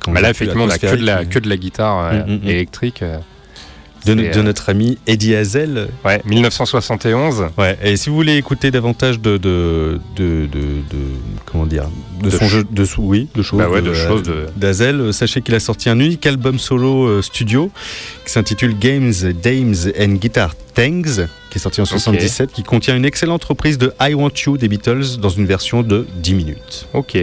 [0.00, 2.38] comment Bah là, effectivement, on a que de la, que de la guitare Mm, mm,
[2.44, 2.48] mm.
[2.48, 3.04] électrique.
[4.04, 5.88] De, euh, notre ami Eddie Hazel.
[6.04, 7.46] Ouais, 1971.
[7.56, 9.36] Ouais, et si vous voulez écouter davantage de.
[9.36, 10.80] de, de, de,
[11.46, 11.84] comment dire
[12.22, 12.64] De, son jeu.
[12.70, 13.58] De, oui, de choses.
[13.58, 14.22] Bah ouais, de choses
[14.56, 17.70] D'Hazel, euh, sachez qu'il a sorti un unique album solo euh, studio
[18.24, 23.04] qui s'intitule Games, Dames and Guitar Things, qui est sorti en 77, qui contient une
[23.04, 26.88] excellente reprise de I Want You des Beatles dans une version de 10 minutes.
[26.92, 27.16] Ok.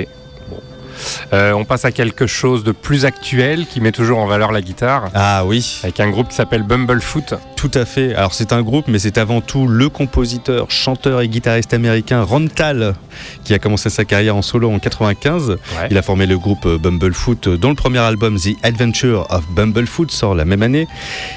[1.33, 4.61] Euh, on passe à quelque chose de plus actuel qui met toujours en valeur la
[4.61, 5.09] guitare.
[5.13, 7.35] Ah oui, Avec un groupe qui s'appelle Bumblefoot.
[7.61, 8.15] Tout à fait.
[8.15, 12.47] Alors c'est un groupe, mais c'est avant tout le compositeur, chanteur et guitariste américain Ron
[12.47, 12.95] Tal
[13.43, 15.49] qui a commencé sa carrière en solo en 95.
[15.49, 15.57] Ouais.
[15.91, 19.47] Il a formé le groupe euh, Bumblefoot, euh, dont le premier album The Adventure of
[19.51, 20.87] Bumblefoot sort la même année.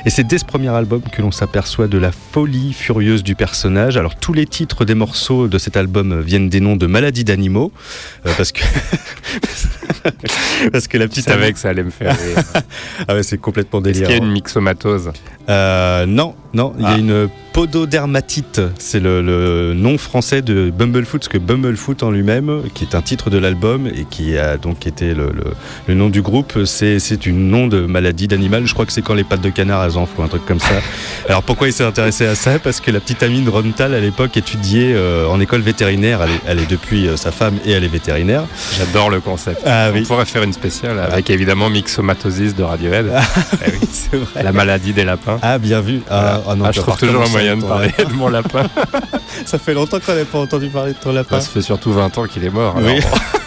[0.07, 3.99] Et c'est dès ce premier album que l'on s'aperçoit de la folie furieuse du personnage.
[3.99, 7.71] Alors tous les titres des morceaux de cet album viennent des noms de maladies d'animaux,
[8.25, 8.63] euh, parce que
[10.73, 12.43] parce que la Je petite savais que ça allait me faire rire.
[13.09, 14.09] ah ouais, c'est complètement Est-ce délire.
[14.09, 15.13] qu'il y a une myxomatose?
[15.49, 16.99] Euh, non, non, il y a Ah.
[16.99, 18.61] une pododermatite.
[18.79, 23.01] C'est le, le nom français de Bumblefoot, parce que Bumblefoot en lui-même, qui est un
[23.03, 25.53] titre de l'album et qui a donc été le, le-
[25.87, 28.67] le nom du groupe, c'est une nom de maladie d'animal.
[28.67, 30.59] Je crois que c'est quand les pattes de canard elles enflent ou un truc comme
[30.61, 30.75] ça.
[31.29, 32.59] Alors pourquoi il s'est intéressé à ça?
[32.59, 36.21] Parce que la petite amie de Rontal à l'époque étudiait euh, en école vétérinaire.
[36.23, 38.45] Elle est, elle est depuis euh, sa femme et elle est vétérinaire.
[38.79, 39.61] J'adore le concept.
[39.65, 43.13] Ah On pourrait faire une spéciale avec évidemment myxomatosis de Radiohead.
[43.67, 43.71] Eh
[44.13, 44.19] oui.
[44.19, 44.43] vrai.
[44.43, 45.39] La maladie des lapins.
[45.43, 46.01] Ah bien vu.
[46.11, 48.65] Ah, ah non, Ah, je trouve toujours un moyen de parler de mon lapin.
[49.47, 51.41] Ça fait longtemps qu'on n'avait pas entendu parler de ton lapin.
[51.41, 52.75] Ça fait surtout 20 ans qu'il est mort.
[52.79, 53.01] Oui.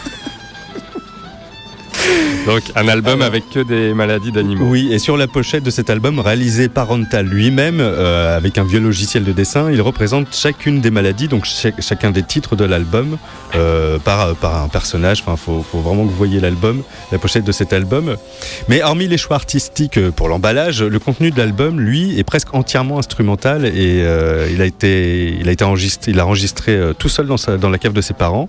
[2.48, 3.28] Donc un album Alors.
[3.28, 4.68] avec que des maladies d'animaux.
[4.70, 8.64] Oui, et sur la pochette de cet album, réalisé par Rontal lui-même, euh, avec un
[8.64, 13.18] vieux logiciel de dessin, il représente chacune des maladies, donc chacun des titres de l'album,
[13.56, 15.22] euh, par, par un personnage.
[15.22, 18.16] Enfin, faut, faut vraiment que vous voyez l'album, la pochette de cet album.
[18.70, 22.54] Mais hormis les choix artistiques euh, pour l'emballage, le contenu de l'album, lui, est presque
[22.54, 27.10] entièrement instrumental et euh, il a été, il a été enregistré, il a enregistré tout
[27.10, 28.48] seul dans, sa, dans la cave de ses parents.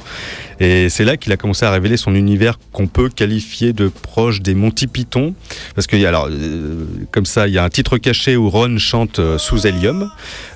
[0.60, 4.40] Et c'est là qu'il a commencé à révéler son univers qu'on peut qualifier de proche
[4.42, 5.34] des Monty Python.
[5.74, 9.18] Parce a, alors, euh, comme ça, il y a un titre caché où Ron chante
[9.18, 10.10] euh, sous Hélium.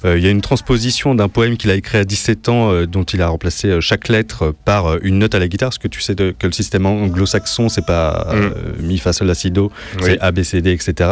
[0.05, 3.05] Euh, il y a une transposition d'un poème qu'il a écrit à 17 ans, dont
[3.05, 5.70] il a remplacé chaque lettre par une note à la guitare.
[5.70, 9.26] Parce que tu sais de- que le système anglo-saxon, c'est pas euh, mi, fa, sol,
[9.28, 10.03] la, si, do, Oui.
[10.05, 11.11] c'est A, B, C, D, etc.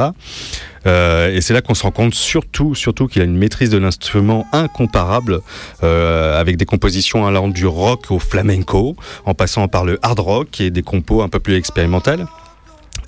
[0.87, 3.78] Euh, et c'est là qu'on se rend compte surtout, surtout qu'il a une maîtrise de
[3.78, 5.41] l'instrument incomparable,
[5.83, 10.61] euh, avec des compositions allant du rock au flamenco, en passant par le hard rock
[10.61, 12.26] et des compos un peu plus expérimentales.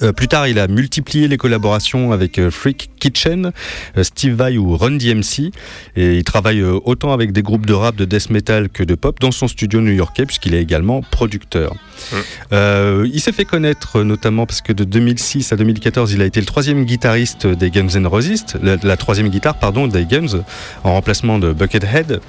[0.02, 3.52] Euh, plus tard, il a multiplié les collaborations avec euh, Freak Kitchen,
[3.96, 5.52] euh, Steve Vai ou Run DMC.
[5.96, 9.20] Et il travaille autant avec des groupes de rap, de death metal que de pop
[9.20, 11.74] dans son studio new-yorkais, puisqu'il est également producteur.
[12.50, 16.46] Il s'est fait connaître notamment parce que de 2006 à 2014, il a été le
[16.46, 20.42] troisième guitariste des Guns N' Roses, la, la troisième guitare, pardon, des Guns,
[20.84, 22.20] en remplacement de Buckethead.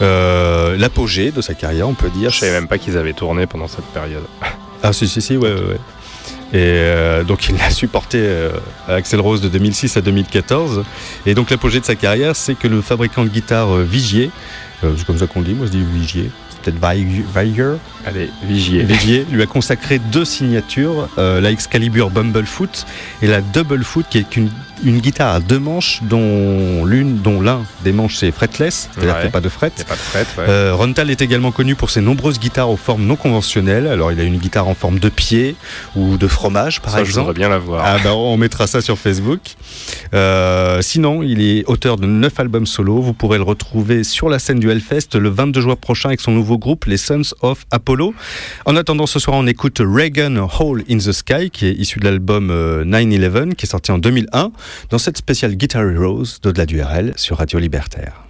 [0.00, 2.30] Euh, L'apogée de sa carrière, on peut dire.
[2.30, 4.24] Je savais même pas qu'ils avaient tourné pendant cette période.
[4.82, 5.60] Ah si si si ouais ouais.
[5.60, 5.78] ouais.
[6.52, 8.50] Et euh, donc il l'a supporté euh,
[8.86, 10.84] à Axel Rose de 2006 à 2014.
[11.24, 14.30] Et donc l'apogée de sa carrière, c'est que le fabricant de guitare euh, Vigier,
[14.84, 17.24] euh, c'est comme ça qu'on dit, moi je dis Vigier, c'est peut-être Vigier,
[18.04, 18.82] Allez, vigier.
[18.82, 22.86] Vigier, lui a consacré deux signatures, euh, la Excalibur Bumblefoot
[23.22, 24.50] et la Double Foot, qui est une,
[24.84, 29.20] une guitare à deux manches dont l'une, dont l'un des manches c'est fretless, c'est-à-dire Ouais.
[29.20, 29.70] qu'il n'y a pas de fret.
[29.88, 30.44] Pas de fret, ouais.
[30.48, 33.86] Euh, Rontal est également connu pour ses nombreuses guitares aux formes non conventionnelles.
[33.86, 35.56] Alors, il a une guitare en forme de pied
[35.96, 37.26] ou de fromage, par ça, je exemple.
[37.28, 37.84] voudrais bien la voir.
[37.86, 39.40] Ah bah, on mettra ça sur Facebook.
[40.14, 43.00] Euh, sinon, il est auteur de neuf albums solo.
[43.00, 46.32] Vous pourrez le retrouver sur la scène du Hellfest le 22 juin prochain avec son
[46.32, 48.14] nouveau groupe, les Sons of Apollo.
[48.66, 52.04] En attendant, ce soir, on écoute Reagan Hole in the Sky, qui est issu de
[52.04, 54.50] l'album euh, 9-11, qui est sorti en 2001,
[54.90, 58.24] dans cette spéciale Guitar Heroes d'au-delà du RL sur Radio Libertaire.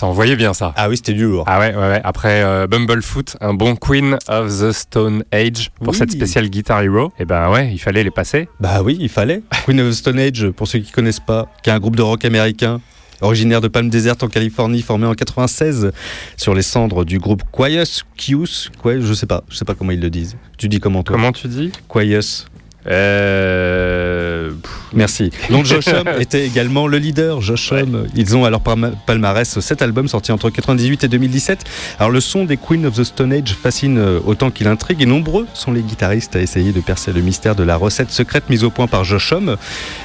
[0.00, 0.72] Ça envoyait bien ça.
[0.76, 1.44] Ah oui, c'était du lourd.
[1.46, 2.00] Ah ouais, ouais, ouais.
[2.04, 5.94] Après euh, Bumblefoot, un bon Queen of the Stone Age pour Oui.
[5.98, 7.12] cette spéciale Guitar Hero.
[7.18, 8.48] Et ben ouais, il fallait les passer.
[8.60, 9.42] Bah oui, il fallait.
[9.66, 12.02] Queen of the Stone Age, pour ceux qui connaissent pas, qui est un groupe de
[12.02, 12.80] rock américain
[13.20, 15.90] originaire de Palm Desert en Californie, formé en 96
[16.38, 19.90] sur les cendres du groupe Quius, Quius, quoi, je sais pas, je sais pas comment
[19.90, 20.38] ils le disent.
[20.56, 21.16] Tu dis comment toi?
[21.16, 21.70] Comment tu dis?
[21.90, 22.46] Quius.
[22.86, 24.50] Euh...
[24.92, 25.30] Merci.
[25.50, 27.40] Donc Josh Homme était également le leader.
[27.40, 31.64] Josh Homme, ils ont parma- palmarès cet album sorti entre 98 et 2017.
[31.98, 35.06] Alors le son des Queen of the Stone Age fascine euh, autant qu'il intrigue et
[35.06, 38.64] nombreux sont les guitaristes à essayer de percer le mystère de la recette secrète mise
[38.64, 39.56] au point par Josh Homme.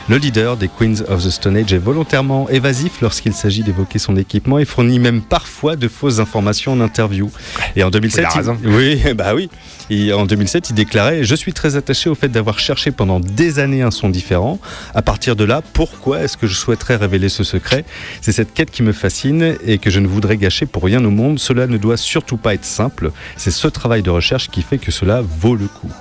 [0.08, 4.16] Le leader des Queens of the Stone Age est volontairement évasif lorsqu'il s'agit d'évoquer son
[4.18, 7.32] équipement et fournit même parfois de fausses informations en interview.
[7.76, 8.58] Et en 2007, Il a raison.
[8.64, 9.50] oui, bah oui.
[9.90, 13.60] Et en 2007, il déclarait Je suis très attaché au fait d'avoir cherché pendant des
[13.60, 14.60] années un son différent.
[14.94, 17.86] À partir de là, pourquoi est-ce que je souhaiterais révéler ce secret?
[18.22, 21.12] C'est cette quête qui me fascine et que je ne voudrais gâcher pour rien au
[21.12, 21.40] monde.
[21.40, 23.12] Cela ne doit surtout pas être simple.
[23.38, 25.92] C'est ce travail de recherche qui fait que cela vaut le coup.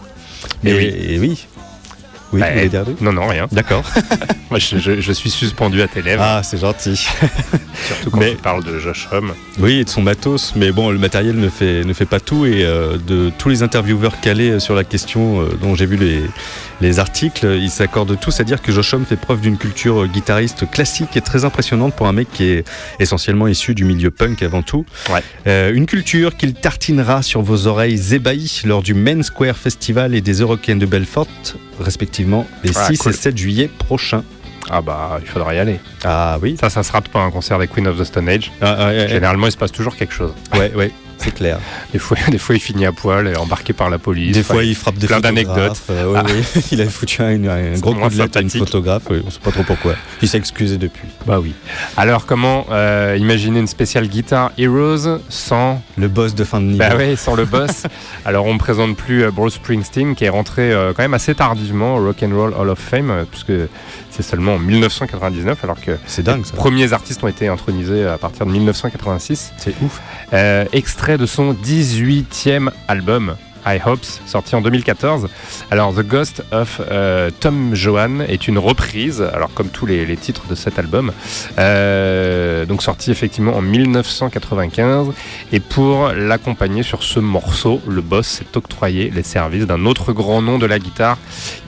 [0.65, 0.85] Et Et oui.
[0.85, 1.47] et oui.
[2.33, 3.47] Oui, bah, dire non, non, rien.
[3.53, 3.85] D'accord.
[4.51, 6.97] Moi, je, je- je suis suspendu à tes lèvres, Ah, c'est gentil.
[7.87, 9.33] surtout quand mais- tu parles de Josh Homme.
[9.59, 12.45] Oui, et de son matos, mais bon, le matériel ne fait, ne fait pas tout.
[12.47, 16.23] Et euh, de tous les intervieweurs calés sur la question euh, dont j'ai vu les,
[16.81, 20.69] les articles, ils s'accordent tous à dire que Josh Homme fait preuve d'une culture guitariste
[20.71, 22.65] classique et très impressionnante pour un mec qui est
[23.01, 24.85] essentiellement issu du milieu punk avant tout.
[25.11, 25.23] Ouais.
[25.47, 30.21] Euh, une culture qu'il tartinera sur vos oreilles ébahies lors du Main Square Festival et
[30.21, 31.29] des Eurocaines de Belfort,
[31.81, 33.13] respectivement les Ah, 6 cool.
[33.13, 34.25] et 7 juillet prochains.
[34.71, 35.79] Ah bah, il faudra y aller.
[36.05, 36.57] Ah oui.
[36.59, 38.51] Ça, ça se rate pas un concert des Queen of the Stone Age.
[38.63, 40.33] Ah, ouais, Généralement, il se passe toujours quelque chose.
[40.55, 41.59] ouais, ouais, c'est clair.
[41.93, 44.33] Des fois, des fois, il finit à poil, et embarqué par la police.
[44.37, 45.81] Des fois, il frappe des plein d'anecdotes.
[45.91, 46.23] Euh, Ah.
[46.25, 46.43] ouais.
[46.73, 47.37] Il a foutu un,
[47.79, 49.09] gros coup de lettre à une photographe.
[49.11, 49.95] ouais, on sait pas trop pourquoi.
[50.23, 51.09] Il s'est excusé depuis.
[51.27, 51.55] Bah oui.
[51.97, 56.79] Alors, comment euh, imaginer une spéciale Guitar Heroes sans Le boss de fin de niveau.
[56.79, 57.85] Bah oui, sans le boss.
[58.25, 61.35] Alors on ne présente plus euh, Bruce Springsteen qui est rentré euh, quand même assez
[61.35, 63.53] tardivement au Rock and Roll Hall of Fame euh, puisque
[64.11, 66.55] c'est seulement en 1999 alors que C'est dingue les ça.
[66.57, 69.53] premiers artistes ont été intronisés à partir de 1986.
[69.59, 70.01] C'est ouf.
[70.33, 70.65] Euh,
[71.13, 73.37] de son 18e album.
[73.67, 75.29] High Hopes, sorti en 2014.
[75.71, 80.17] Alors, The Ghost of euh, Tom Johan est une reprise, alors comme tous les, les
[80.17, 81.13] titres de cet album,
[81.59, 85.13] euh, donc sorti effectivement en 1995.
[85.53, 90.43] Et pour l'accompagner sur ce morceau, le boss s'est octroyé les services d'un autre grand
[90.43, 91.19] nom de la guitare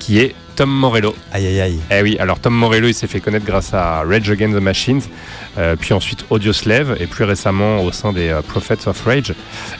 [0.06, 1.14] qui est Tom Morello.
[1.32, 1.80] Aïe aïe aïe.
[1.90, 5.02] Eh oui, alors Tom Morello, il s'est fait connaître grâce à Rage Against the Machines,
[5.58, 9.34] euh, puis ensuite Audioslave, et plus récemment au sein des euh, Prophets of Rage.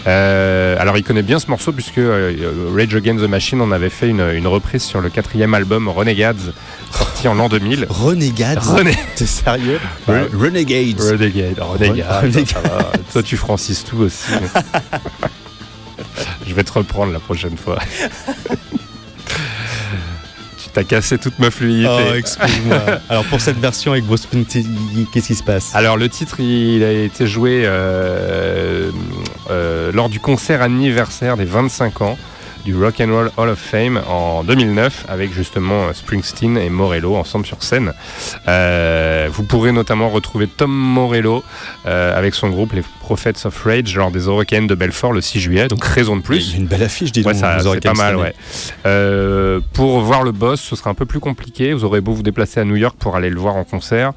[0.09, 3.89] Euh, alors il connaît bien ce morceau puisque euh, Rage Against the Machine en avait
[3.89, 6.53] fait une, une reprise sur le quatrième album Renegades,
[6.91, 7.87] sorti en l'an 2000.
[7.89, 8.59] Renegade.
[8.59, 9.79] René- T'es sérieux?
[10.09, 10.27] Ouais.
[10.37, 11.01] Renegades.
[11.01, 12.49] Renegade, Renegade, Renegade.
[12.49, 12.91] ça va.
[13.13, 14.33] Toi tu Francis tout aussi.
[16.47, 17.79] Je vais te reprendre la prochaine fois.
[20.77, 21.89] t'as cassé toute ma fluidité.
[21.89, 22.79] Oh, excuse-moi.
[23.09, 24.67] Alors pour cette version avec Bruce Springsteen,
[25.11, 25.75] qu'est-ce qui se passe?
[25.75, 28.91] Alors le titre, il a été joué euh,
[29.49, 32.19] euh, lors du concert anniversaire des 25 ans
[32.67, 37.47] du Rock and Roll Hall of Fame en 2009 avec justement Springsteen et Morello ensemble
[37.47, 37.93] sur scène.
[38.49, 41.45] Euh, vous pourrez notamment retrouver Tom Morello
[41.87, 45.39] euh, avec son groupe les Prophets of Rage lors des Eurocaines de Belfort le 6
[45.39, 45.69] juillet.
[45.69, 46.55] Donc raison de plus.
[46.55, 47.45] une belle affiche, dis Ouais, donc.
[47.45, 48.35] aurez c'est pas mal, ouais.
[48.85, 51.73] Euh, pour voir le boss, ce sera un peu plus compliqué.
[51.73, 54.13] Vous aurez beau vous déplacer à New York pour aller le voir en concert.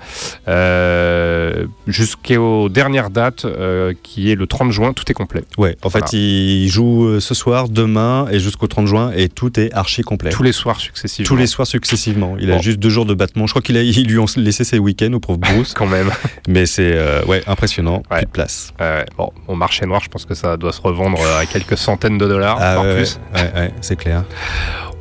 [0.47, 5.43] Euh, Jusqu'aux dernières dates, euh, qui est le 30 juin, tout est complet.
[5.59, 9.59] Ouais, en fait, il joue euh, ce soir, demain et jusqu'au 30 juin et tout
[9.59, 10.29] est archi complet.
[10.31, 11.27] Tous les soirs successivement.
[11.27, 12.35] Tous les soirs successivement.
[12.39, 13.47] Il a juste deux jours de battement.
[13.47, 15.73] Je crois qu'il a, ils lui ont laissé ses week-ends au pauvre Bruce.
[15.77, 16.09] Quand même.
[16.47, 18.03] mais c'est euh, ouais, impressionnant.
[18.11, 18.17] Ouais.
[18.19, 18.73] Plus de place.
[18.81, 22.17] Euh, bon, au marché noir, je pense que ça doit se revendre à quelques centaines
[22.17, 23.19] de dollars, Ah ouais, plus.
[23.33, 24.23] ouais, c'est clair.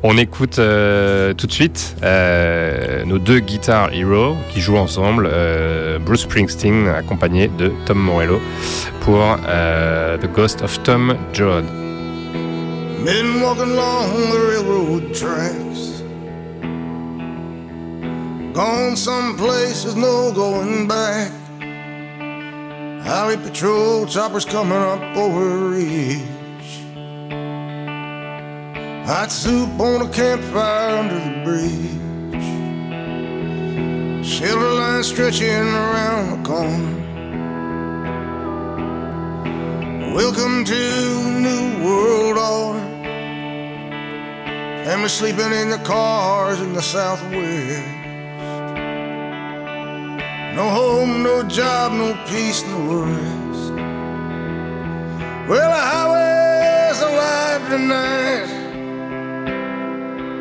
[0.04, 5.28] On écoute euh, tout de suite euh, nos deux guitar heroes qui jouent ensemble,
[6.06, 8.40] Bruce Springsteen accompagné de Tom Morello
[9.00, 11.64] pour The Ghost of Tom Joad.
[13.04, 16.02] Been walking along the railroad tracks.
[18.54, 21.30] Gone some places, no going back.
[23.04, 26.18] Highway patrol choppers coming up over ridge.
[29.06, 31.98] Hot soup on a campfire under the bridge.
[34.26, 36.96] Shelter line stretching around the corner.
[40.14, 42.87] Welcome to new world order.
[44.88, 47.86] Family sleeping in the cars in the southwest.
[50.56, 53.72] No home, no job, no peace, no rest.
[55.46, 58.50] Well, the highway's alive tonight.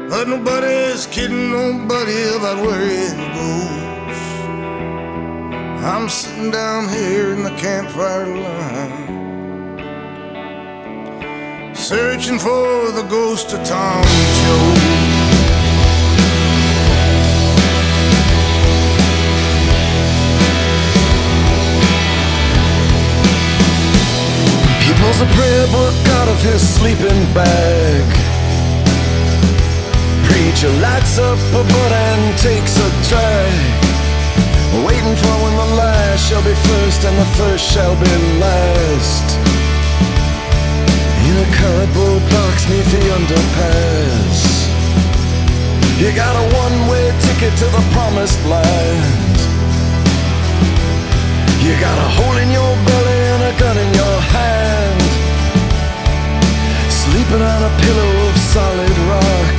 [0.10, 4.22] But nobody's kidding nobody about where it goes.
[5.84, 9.17] I'm sitting down here in the campfire line,
[11.78, 14.74] searching for the ghost of Tom Joe.
[24.82, 28.06] He pulls a prayer book out of his sleeping bag.
[30.26, 33.88] Preacher lights up a butt and takes a drag.
[34.86, 39.47] Waiting for when the last shall be first and the first shall be last.
[41.26, 44.40] In a cardboard box neath the underpass.
[45.98, 49.38] You got a one-way ticket to the promised land.
[51.66, 55.02] You got a hole in your belly and a gun in your hand.
[56.90, 59.58] Sleeping on a pillow of solid rock.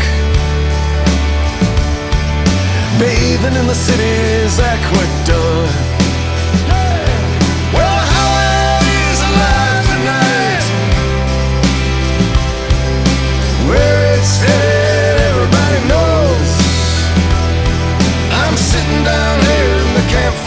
[3.00, 5.87] Bathing in the city's aqueduct.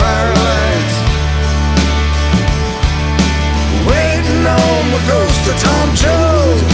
[0.02, 0.92] The campfire light.
[3.88, 6.71] Waiting on the ghost of Tom Jones.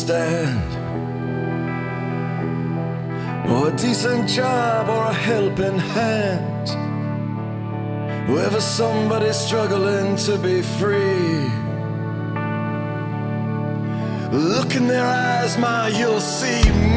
[0.00, 0.70] Stand.
[3.50, 6.66] Or a decent job or a helping hand.
[8.30, 11.50] Wherever somebody's struggling to be free.
[14.32, 16.89] Look in their eyes, my, you'll see me.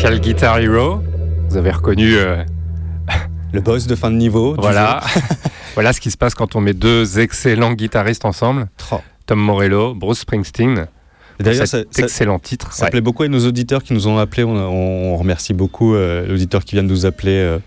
[0.00, 1.02] Spécial Guitar Hero.
[1.50, 2.14] Vous avez reconnu.
[2.16, 2.42] euh,
[3.52, 4.56] Le boss de fin de niveau.
[4.56, 5.02] voilà.
[5.74, 8.68] voilà ce qui se passe quand on met deux excellents guitaristes ensemble.
[9.26, 10.86] Tom Morello, Bruce Springsteen.
[11.40, 12.72] Et D'ailleurs, cet excellent titre.
[12.72, 12.90] ça Ouais.
[12.90, 14.44] plaît beaucoup à nos auditeurs qui nous ont appelés.
[14.44, 17.32] On, on remercie beaucoup euh, l'auditeur qui vient de nous appeler.
[17.38, 17.58] euh.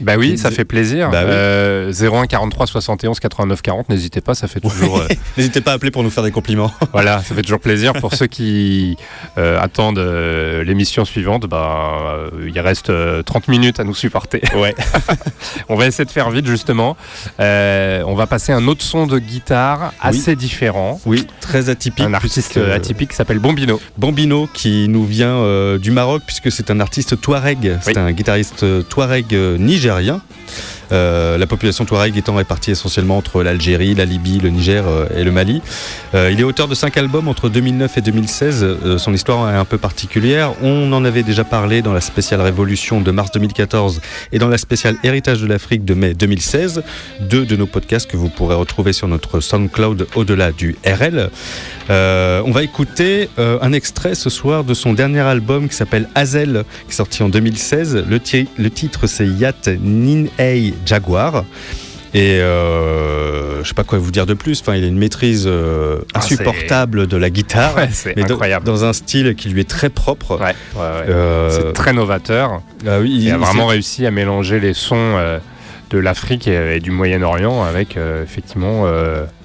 [0.00, 1.10] Bah oui, ça fait plaisir.
[1.10, 1.30] Bah oui.
[1.30, 4.98] Euh, 01 43 71 89 40, n'hésitez pas, ça fait toujours.
[4.98, 6.72] euh, N'hésitez pas à appeler pour nous faire des compliments.
[6.92, 8.96] voilà, ça fait toujours plaisir pour ceux qui
[9.38, 9.98] euh, attendent
[10.64, 11.46] l'émission suivante.
[11.46, 12.16] Bah,
[12.46, 14.42] il reste euh, 30 minutes à nous supporter.
[14.56, 14.74] Ouais.
[15.68, 16.96] On va essayer de faire vite justement.
[17.38, 21.00] On va passer un autre son de guitare assez différent.
[21.06, 22.04] Oui, très atypique.
[22.04, 23.78] Un artiste atypique s'appelle Bombino.
[23.98, 28.02] Bambino qui nous vient euh, du Maroc puisque c'est un artiste touareg, c'est Oui.
[28.02, 30.22] un guitariste euh, touareg euh, nigérien.
[30.92, 35.24] Euh, la population touareg étant répartie essentiellement entre l'Algérie, la Libye, le Niger euh, et
[35.24, 35.62] le Mali.
[36.14, 38.62] Euh, il est auteur de cinq albums entre 2009 et 2016.
[38.64, 40.52] Euh, son histoire est un peu particulière.
[40.62, 44.00] On en avait déjà parlé dans la spéciale Révolution de mars 2014
[44.32, 46.82] et dans la spéciale Héritage de l'Afrique de mai 2016.
[47.20, 51.30] Deux de nos podcasts que vous pourrez retrouver sur notre SoundCloud au-delà du RL.
[51.90, 56.92] Euh, on va écouter un extrait ce soir de son dernier album qui s'appelle est
[56.92, 58.04] sorti en 2016.
[58.08, 58.20] Le,
[58.58, 61.44] le titre c'est Yat Nin Ei Jaguar.
[62.12, 64.60] Et euh, je sais pas quoi vous dire de plus.
[64.60, 68.64] Enfin, il a une maîtrise euh, Ah, insupportable de la guitare, Ouais, mais dans- incroyable.
[68.66, 70.36] dans un style qui lui est très propre.
[70.36, 70.84] Ouais, ouais, ouais.
[71.08, 72.62] Euh, C'est très novateur.
[72.86, 75.38] ah oui, Il, a vraiment réussi à mélanger les sons euh,
[75.90, 78.84] de l'Afrique et, et du Moyen-Orient avec effectivement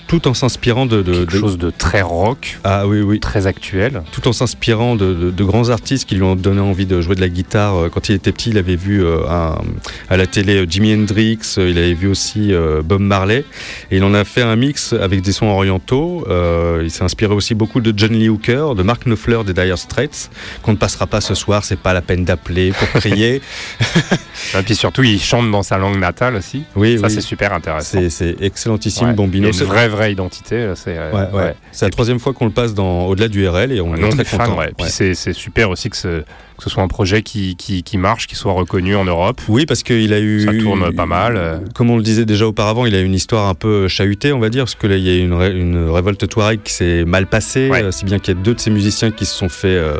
[0.07, 3.48] tout en s'inspirant de, de- quelque de- chose de très rock, ah oui oui très
[3.48, 4.03] actuel.
[4.11, 7.30] tout en s'inspirant de, grands artistes qui lui ont donné envie de jouer de la
[7.30, 7.76] guitare.
[7.76, 11.40] Euh, Quand il était petit, il avait vu euh, à la télé euh, Jimi Hendrix,
[11.57, 12.52] il avait vu aussi
[12.84, 13.45] Bob Marley,
[13.91, 16.26] et il en a fait un mix avec des sons orientaux.
[16.30, 19.77] Euh, il s'est inspiré aussi beaucoup de John Lee Hooker, de Mark Knopfler des Dire
[19.77, 20.30] Straits,
[20.61, 23.41] qu'on ne passera pas ce soir, c'est pas la peine d'appeler pour crier.
[24.57, 26.64] Et puis surtout, il chante dans sa langue natale aussi.
[26.76, 27.14] oui, Ça, oui.
[27.14, 27.99] c'est super intéressant.
[28.10, 29.14] C'est excellentissime, Ouais.
[29.14, 29.48] Bombino.
[29.48, 30.72] Il y a C'est une vraie, vraie identité.
[30.76, 31.44] C'est euh, ouais, ouais.
[31.44, 31.56] ouais.
[31.72, 34.38] C'est la troisième fois qu'on le passe dans au-delà du RL et on est très
[34.38, 34.60] content.
[34.78, 36.24] Puis c'est super aussi que ce,
[36.57, 39.41] que ce soit un projet qui, qui, qui marche, qui soit reconnu en Europe.
[39.48, 40.41] Oui, parce qu'il a eu.
[40.41, 41.61] Ça tourne pas mal.
[41.73, 44.49] Comme on le disait déjà auparavant, il a une histoire un peu chahutée, on va
[44.49, 47.03] dire, parce que là, il y a eu une, ré- une révolte touareg qui s'est
[47.06, 47.84] mal passée, Ouais.
[47.84, 49.95] euh, si bien qu'il y a deux de ses musiciens qui se sont fait euh,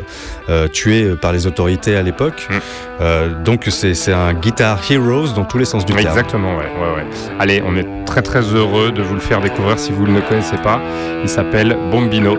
[0.48, 2.46] euh, tuer par les autorités à l'époque.
[2.50, 2.54] Mm.
[3.00, 6.06] Euh, donc, c'est c'est un guitar heroes dans tous les sens du terme.
[6.06, 7.04] Exactement, ouais, ouais, ouais.
[7.38, 10.20] Allez, on est très très heureux de vous le faire découvrir si vous ne le
[10.22, 10.80] connaissez pas.
[11.22, 12.38] Il s'appelle Bombino.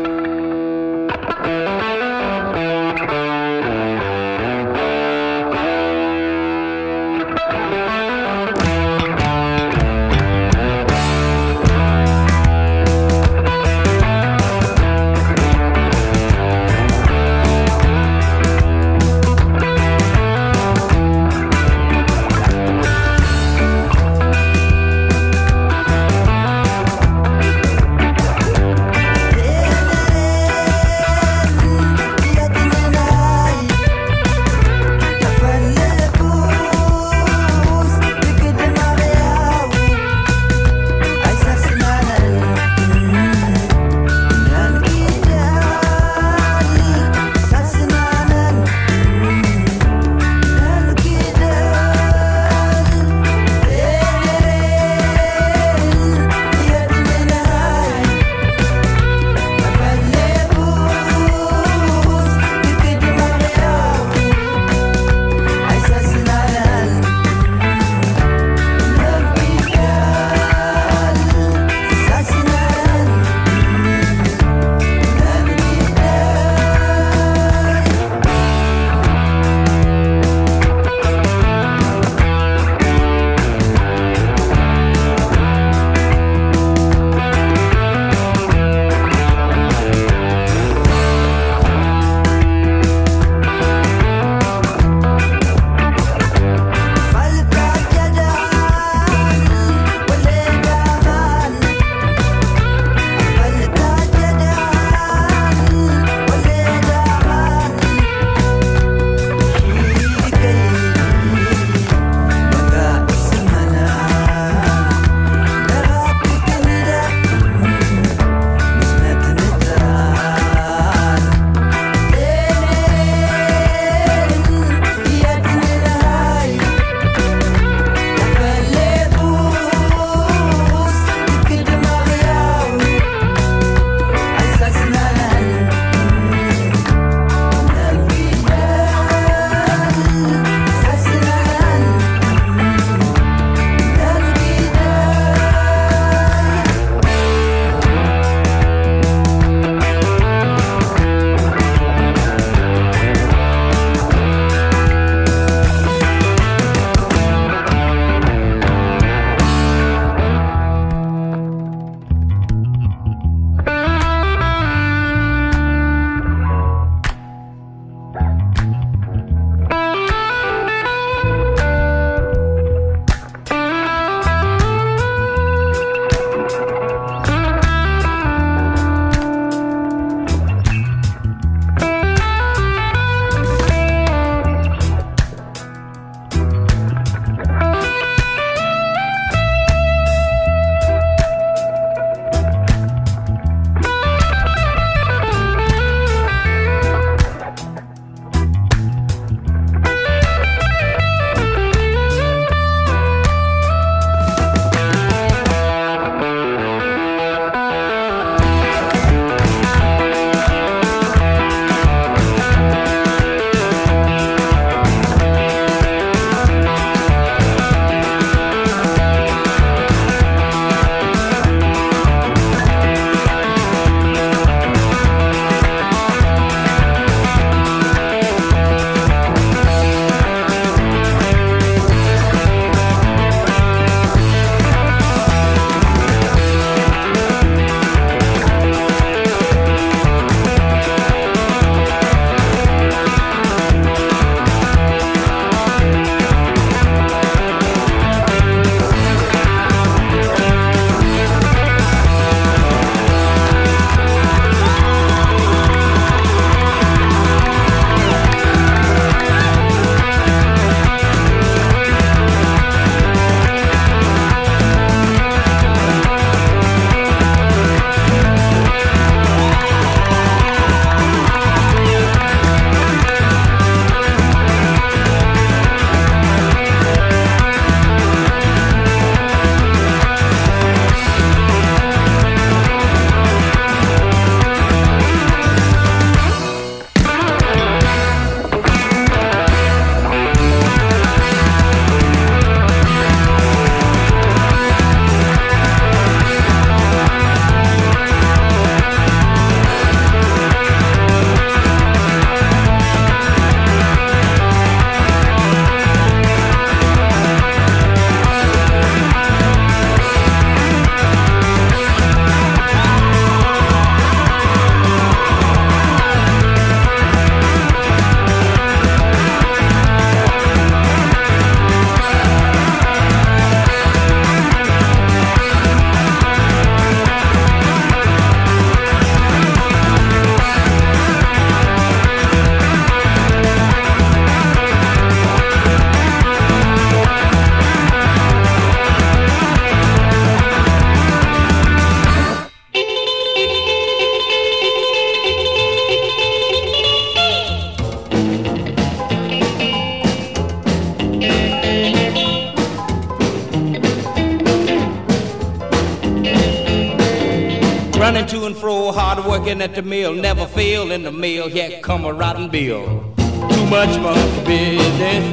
[359.47, 362.83] Working at the mill, never fail in the mill, yet come a rotten bill.
[363.15, 365.23] Too much monkey business,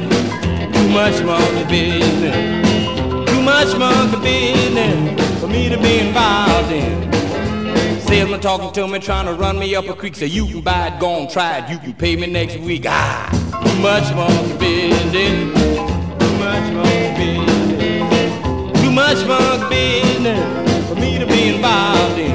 [0.73, 7.11] too much monkey business, too much monkey business for me to be involved in.
[8.07, 10.15] Salesman talking to me, trying to run me up a creek.
[10.15, 11.69] Say you can buy it, go on, try it.
[11.69, 12.85] You can pay me next week.
[12.87, 13.27] Ah,
[13.65, 15.51] too much monkey business.
[16.19, 18.81] Too much monkey business.
[18.81, 22.34] Too much monkey business for me to be involved in.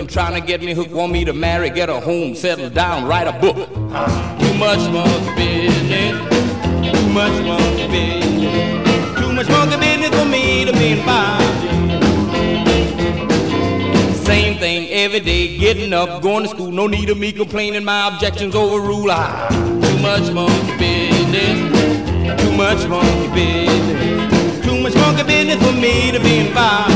[0.00, 0.92] Looking, trying to get me hooked.
[0.92, 3.56] Want me to marry, get a home, settle down, write a book.
[3.56, 6.16] Too much monkey business.
[6.90, 9.18] Too much monkey business.
[9.18, 11.44] Too much monkey business for me to be involved.
[14.24, 16.70] Same thing every day, getting up, going to school.
[16.70, 19.10] No need of me complaining, my objections overrule.
[19.10, 26.10] Ah, too much monkey business, too much monkey business, too much monkey business for me
[26.10, 26.89] to be involved.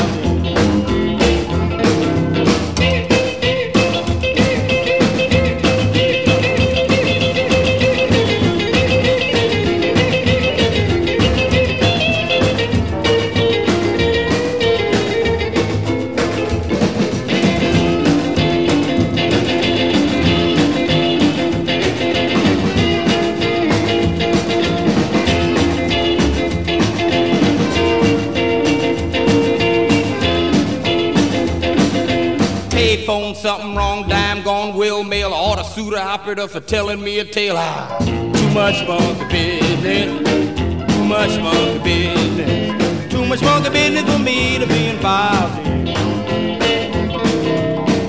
[35.76, 37.56] Mail, order operator for telling me a tale.
[37.58, 44.58] Ah, too much monkey business, too much monkey business, too much monkey business for me
[44.58, 45.84] to be involved in.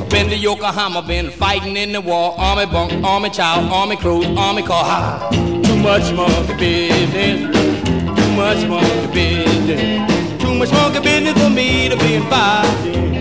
[0.09, 4.61] Been to Yokohama, been fighting in the war, army bunk, army child, army clothes, army
[4.63, 4.83] car.
[4.85, 7.51] Ah, too much monkey business,
[8.15, 13.14] too much monkey business, too much monkey business for me to be involved in.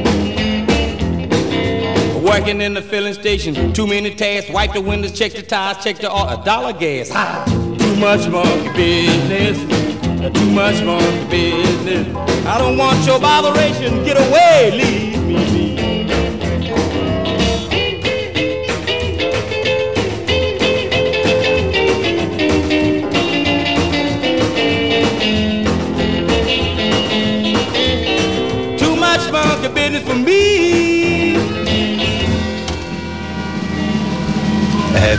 [2.25, 4.51] Working in the filling station, too many tasks.
[4.51, 7.11] Wipe the windows, check the tires, check the oil, a dollar gas.
[7.11, 7.45] Ha!
[7.79, 9.59] Too much monkey business,
[10.33, 12.17] too much monkey business.
[12.47, 14.03] I don't want your botheration.
[14.05, 15.74] Get away, leave me be.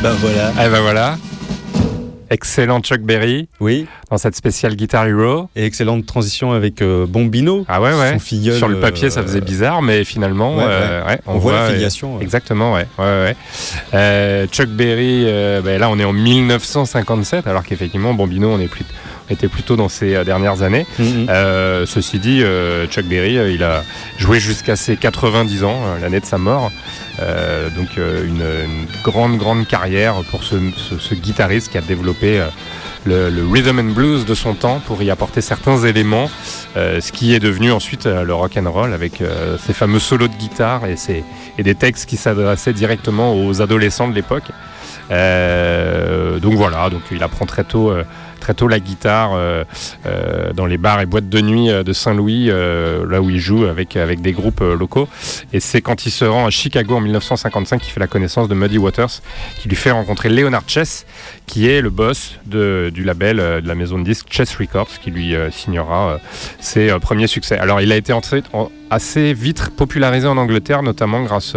[0.06, 0.52] Ben voilà.
[0.64, 1.18] Eh ben voilà.
[2.30, 3.88] Excellent Chuck Berry Oui.
[4.12, 5.50] dans cette spéciale Guitar Hero.
[5.56, 7.66] Et excellente transition avec euh, Bombino.
[7.68, 8.14] Ah ouais, ouais.
[8.14, 11.40] Son filleul, Sur le papier, ça faisait euh, bizarre, mais finalement, ouais, euh, ouais, On
[11.40, 12.20] voit la filiation.
[12.22, 12.86] Exactement, ouais.
[13.00, 13.36] ouais,
[13.94, 14.48] ouais.
[14.52, 15.26] Chuck Berry,
[15.64, 18.86] ben là, on est en 1957, alors qu'effectivement, Bombino, on est plus,
[19.30, 20.86] était plutôt dans ces euh, dernières années.
[21.00, 21.28] Mhm.
[21.30, 23.84] Euh, ceci dit, euh, Chuck Berry, il a
[24.18, 26.72] joué jusqu'à ses 90 ans, l'année de sa mort.
[27.78, 32.44] Donc une, une grande, grande carrière pour ce, ce- ce guitariste qui a développé
[33.06, 36.30] le, le rhythm and blues de son temps pour y apporter certains éléments,
[36.76, 40.00] euh, ce qui est devenu ensuite euh, le rock and roll avec euh, ces fameux
[40.00, 40.96] solos de guitare et,
[41.58, 44.50] et des textes qui s'adressaient directement aux adolescents de l'époque.
[46.42, 47.94] Donc voilà, donc il apprend très tôt,
[48.46, 49.64] très tôt la guitare euh,
[50.06, 53.66] euh, dans les bars et boîtes de nuit euh, de Saint-Louis, là où il joue
[53.66, 55.08] avec, des groupes locaux.
[55.52, 58.54] Et c'est quand il se rend à Chicago en 1955 qu'il fait la connaissance de
[58.54, 59.22] Muddy Waters,
[59.58, 61.08] qui lui fait rencontrer Leonard Chess,
[61.48, 65.00] qui est le boss de, du label euh, de la maison de disques Chess Records,
[65.02, 66.18] qui lui euh, signera euh,
[66.60, 67.58] ses premiers succès.
[67.58, 68.14] Alors il a été
[68.90, 71.56] assez vite popularisé en Angleterre, notamment grâce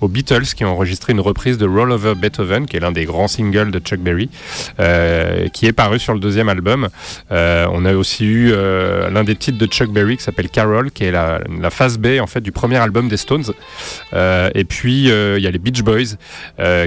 [0.00, 3.04] aux Beatles, qui ont enregistré une reprise de Roll Over Beethoven, qui est l'un des
[3.04, 4.30] grands singles de Chuck Berry,
[5.52, 6.88] qui est paru sur le deuxième album.
[7.30, 11.10] On a aussi eu l'un des titres de Chuck Berry qui s'appelle Carol, qui est
[11.10, 11.40] la,
[11.70, 13.52] phase B en fait du premier album des Stones.
[14.14, 16.16] Et puis il y a les Beach Boys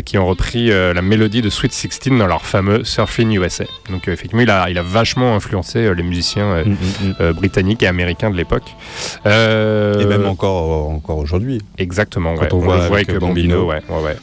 [0.05, 3.65] qui ont repris la mélodie de Sweet 16 dans leur fameux Surfing USA.
[3.89, 7.07] Donc euh, effectivement, il a, il a vachement influencé euh, les musiciens euh, Mm, mm,
[7.09, 7.15] mm.
[7.21, 8.75] euh, britanniques et américains de l'époque.
[9.25, 11.59] Euh, Et même encore, encore aujourd'hui.
[11.77, 12.53] Exactement, Quand ouais.
[12.53, 13.65] on voit le voit avec avec, Bambino.
[13.65, 13.69] Bambino.
[13.69, 14.17] ouais, ouais, ouais.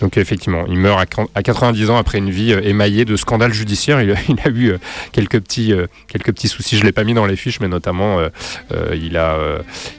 [0.00, 3.16] Donc effectivement, il meurt à, qu- à 90 ans après une vie euh, émaillée de
[3.16, 4.00] scandales judiciaires.
[4.02, 4.78] Il, a- il a eu euh,
[5.12, 6.76] quelques petits, euh, quelques petits soucis.
[6.78, 8.28] Je l'ai pas mis dans les fiches, mais notamment, euh,
[9.00, 9.58] il a, euh,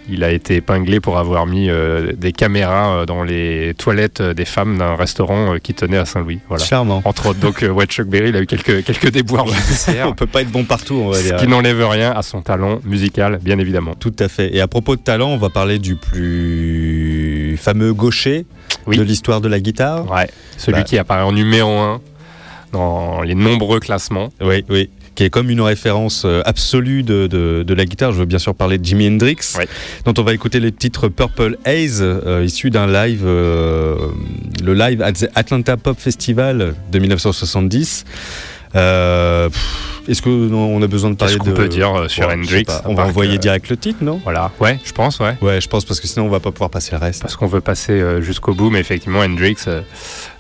[0.09, 4.77] il a été épinglé pour avoir mis euh, des caméras dans les toilettes des femmes
[4.77, 6.39] d'un restaurant qui tenait à Saint-Louis.
[6.47, 6.63] Voilà.
[6.63, 7.01] Charmant.
[7.05, 10.07] Entre autres, donc ouais, Chuck Berry, il a eu quelques, quelques déboires judiciaires.
[10.09, 11.37] on peut pas être bon partout, on va Ce dire.
[11.37, 13.95] qui n'enlève rien à son talent musical, bien évidemment.
[13.95, 14.55] Tout à fait.
[14.55, 18.45] Et à propos de talent, on va parler du plus fameux gaucher
[18.89, 18.97] Oui.
[18.97, 20.09] de l'histoire de la guitare.
[20.11, 20.83] Ouais, celui Bah.
[20.83, 22.01] qui apparaît en numéro 1
[22.73, 24.29] dans les nombreux classements.
[24.41, 24.89] Oui, oui.
[25.15, 28.13] qui est comme une référence euh, absolue de, de- de la guitare.
[28.13, 29.35] Je veux bien sûr parler de Jimi Hendrix,
[30.05, 33.97] dont on va écouter le titre Purple Haze, euh, issu d'un live, euh,
[34.63, 38.05] le live at the Atlanta Pop Festival de 1970.
[38.75, 39.49] Euh,
[40.07, 41.55] Est-ce qu'on a besoin de parler Qu'est-ce qu'on de...
[41.55, 44.19] peut dire euh, sur Hendrix On va envoyer que- direct le titre, non?
[44.23, 45.35] Voilà, ouais, je pense, ouais.
[45.41, 47.21] Ouais, je pense parce que sinon on va pas pouvoir passer le reste.
[47.21, 49.57] Parce qu'on veut passer euh, jusqu'au bout, mais effectivement, Hendrix,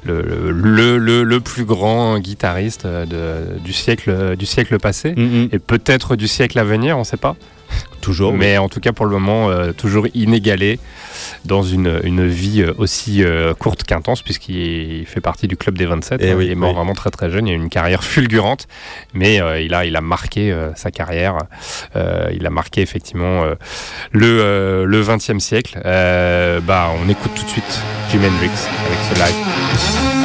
[0.03, 5.59] le, le, le, le plus grand guitariste de, du, siècle, du siècle passé, Mm, et
[5.59, 7.35] peut-être du siècle à venir, on ne sait pas.
[8.01, 8.33] Toujours.
[8.33, 10.79] Mais en tout cas, pour le moment, euh, toujours inégalé
[11.45, 15.85] dans une, une vie euh, aussi euh, courte qu'intense, puisqu'il fait partie du club des
[15.85, 16.21] 27.
[16.21, 16.35] Eh hein.
[16.37, 16.75] oui, il est mort oui.
[16.75, 17.47] vraiment très très jeune.
[17.47, 18.67] Il a une carrière fulgurante,
[19.13, 21.37] mais euh, il, a, il a marqué sa carrière.
[21.95, 23.43] Il a marqué effectivement
[24.11, 25.79] le, le 20e siècle.
[25.83, 27.81] Bah, on écoute tout de suite
[28.11, 28.49] Jimi Hendrix
[28.85, 30.18] avec ce live.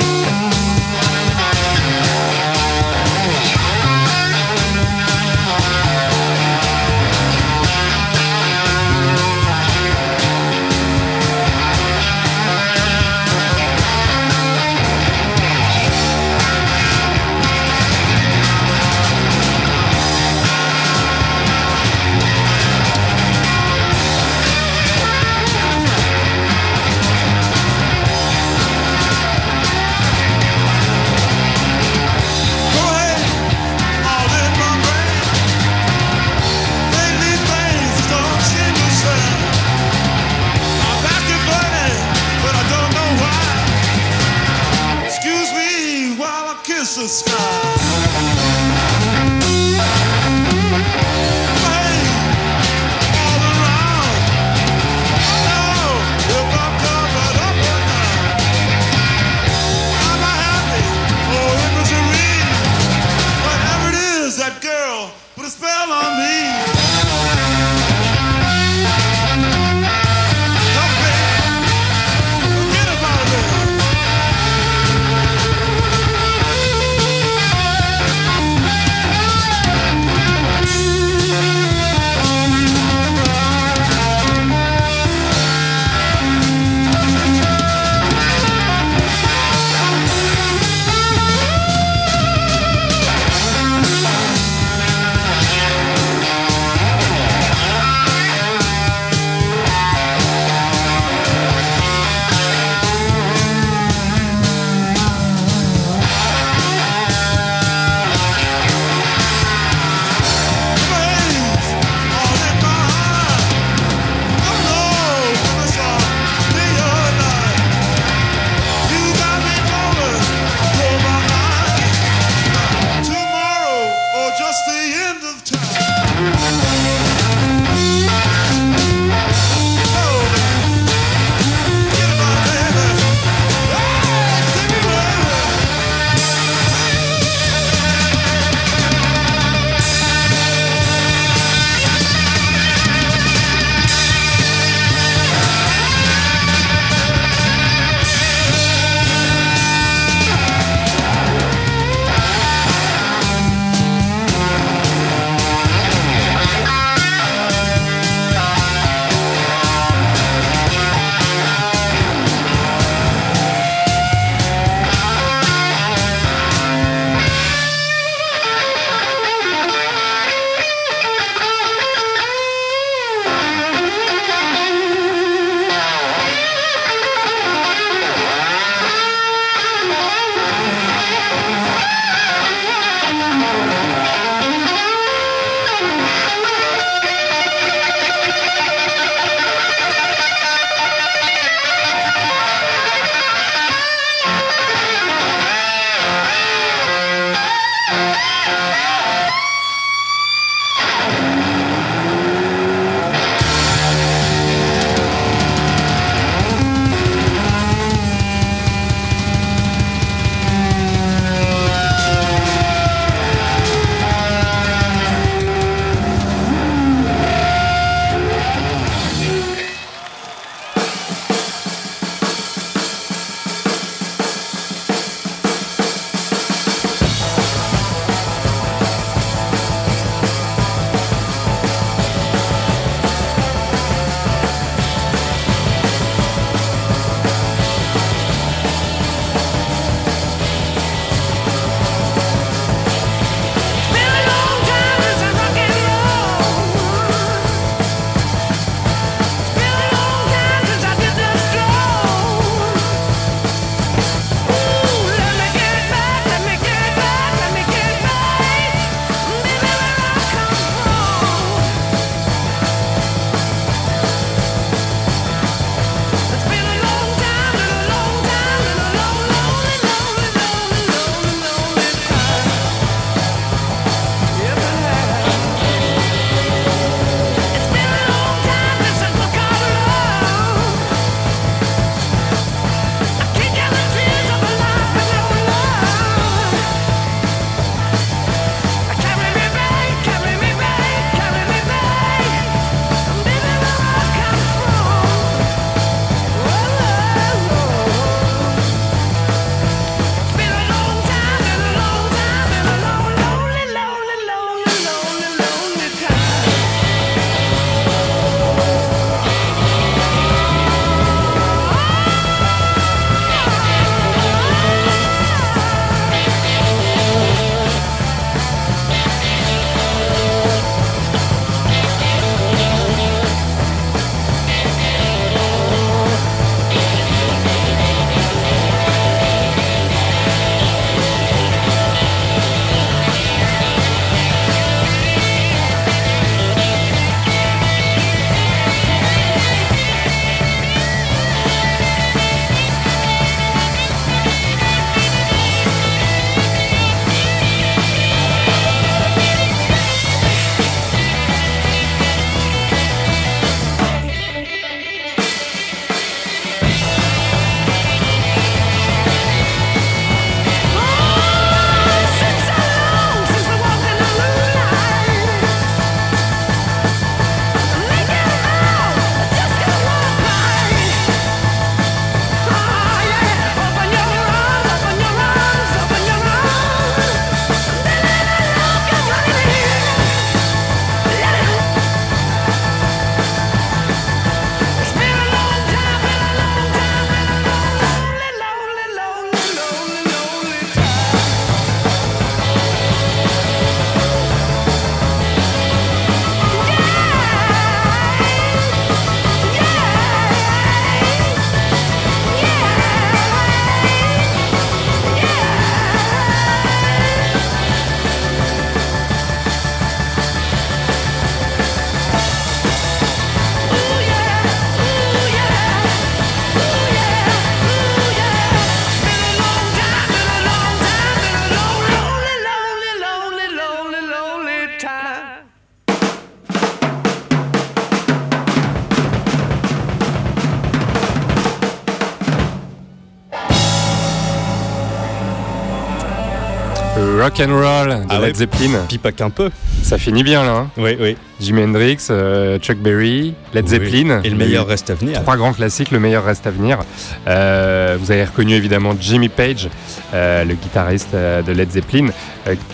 [437.36, 438.34] Rock and roll de Ah Led ouais.
[438.34, 438.78] Zeppelin.
[438.88, 439.50] Pipac un peu.
[439.82, 440.52] Ça finit bien là.
[440.52, 440.70] hein.
[440.76, 441.16] Oui, oui.
[441.40, 443.70] Jimi Hendrix, euh, Chuck Berry, Led Oui.
[443.70, 444.20] Zeppelin.
[444.22, 445.20] Et le meilleur reste à venir.
[445.22, 446.78] Trois grands classiques, le meilleur reste à venir.
[447.26, 449.68] Euh, vous avez reconnu évidemment Jimmy Page,
[450.14, 452.08] euh, le guitariste de Led Zeppelin.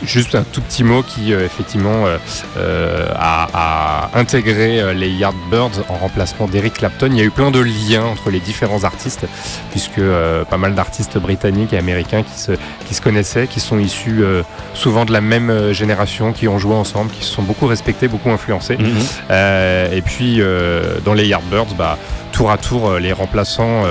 [0.05, 2.05] Juste un tout petit mot qui effectivement
[2.57, 7.09] a, a intégré les Yardbirds en remplacement d'Eric Clapton.
[7.11, 9.27] Il y a eu plein de liens entre les différents artistes,
[9.71, 10.01] puisque
[10.51, 12.53] pas mal d'artistes britanniques et américains qui se,
[12.91, 14.43] qui se connaissaient, qui sont issus euh,
[14.75, 18.09] souvent de la même euh, génération, qui ont joué ensemble, qui se sont beaucoup respectés,
[18.09, 18.77] beaucoup influencés.
[18.77, 18.97] Mhm.
[19.31, 20.43] Euh, et puis
[21.05, 21.97] dans les Yardbirds, bah,
[22.33, 23.85] tour à tour, les remplaçants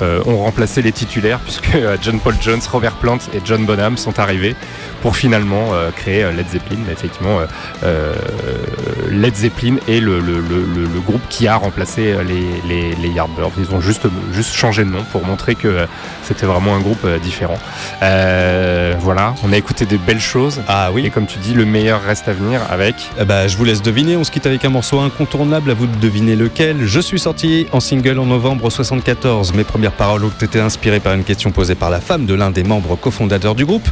[0.00, 4.54] ont remplacé les titulaires puisque John Paul Jones, Robert Plant et John Bonham sont arrivés
[5.02, 6.80] pour finalement créer Led Zeppelin.
[6.90, 7.40] Effectivement,
[9.16, 12.94] Led Zeppelin est le, le- le- le- le groupe qui a remplacé euh, les, les,
[12.96, 13.50] les Yardbirds.
[13.58, 15.86] Ils ont juste, juste changé de nom pour montrer que euh,
[16.24, 17.58] c'était vraiment un groupe euh, différent.
[18.02, 20.60] Euh, voilà, on a écouté des belles choses.
[20.68, 21.06] Ah oui.
[21.06, 22.94] Et comme tu dis, le meilleur reste à venir avec?
[23.20, 25.86] Eh bah, je vous laisse deviner, on se quitte avec un morceau incontournable, à vous
[25.86, 26.84] de deviner lequel.
[26.84, 29.52] Je suis sorti en single en novembre 74.
[29.54, 32.50] Mes premières paroles ont été inspirées par une question posée par la femme de l'un
[32.50, 33.88] des membres cofondateurs du groupe.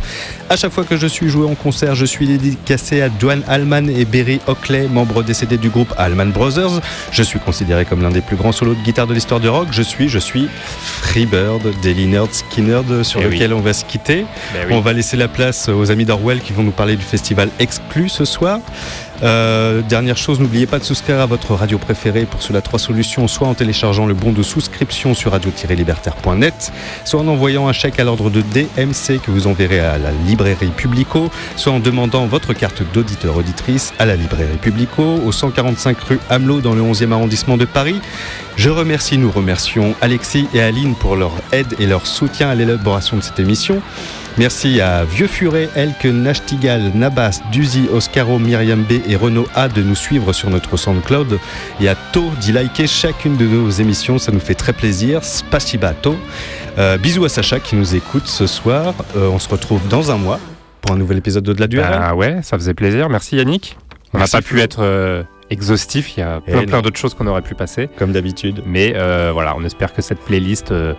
[0.51, 3.89] À chaque fois que je suis joué en concert, je suis dédicacé à Dwan Allman
[3.89, 6.81] et Berry Oakley, membres décédés du groupe Allman Brothers.
[7.13, 9.69] Je suis considéré comme l'un des plus grands solos de guitare de l'histoire de rock.
[9.71, 10.49] Je suis, je suis
[10.81, 13.35] Freebird des Lynyrd Skynyrd sur Eh oui.
[13.35, 14.27] lequel on va se quitter.
[14.53, 14.75] Ben oui.
[14.75, 18.09] On va laisser la place aux amis d'Orwell qui vont nous parler du festival exclu
[18.09, 18.59] ce soir.
[19.25, 22.27] Euh, dernière chose, n'oubliez pas de souscrire à votre radio préférée.
[22.27, 26.73] Pour cela, trois solutions soit en téléchargeant le bon de souscription sur radio-libertaire.net,
[27.05, 30.73] soit en envoyant un chèque à l'ordre de DMC que vous enverrez à la librairie
[30.77, 36.61] Publico, soit en demandant votre carte d'auditeur-auditrice à la librairie Publico, au 145 rue Hamelot
[36.61, 38.01] dans le 11e arrondissement de Paris.
[38.57, 43.17] Je remercie, nous remercions Alexis et Aline pour leur aide et leur soutien à l'élaboration
[43.17, 43.83] de cette émission.
[44.37, 49.81] Merci à Vieux Furet, Elke, Nachtigal, Nabas, Duzi, Oscaro, Myriam B et Renaud A de
[49.81, 51.39] nous suivre sur notre SoundCloud
[51.81, 55.23] et à To d'y liker chacune de nos émissions, ça nous fait très plaisir.
[55.23, 56.17] Spasiba To.
[56.79, 58.95] Euh, bisous à Sacha qui nous écoute ce soir.
[59.17, 60.41] Euh, on se retrouve dans un mois
[60.81, 61.87] pour un nouvel épisode de De la Duel.
[61.89, 63.09] Bah ouais, ça faisait plaisir.
[63.09, 63.77] Merci Yannick.
[64.13, 66.17] On n'a pas pu être euh, exhaustif.
[66.17, 67.89] Il y a Eh plein, plein d'autres choses qu'on aurait pu passer.
[67.99, 68.63] Comme d'habitude.
[68.67, 70.95] Mais euh, voilà, on espère que cette playlist euh,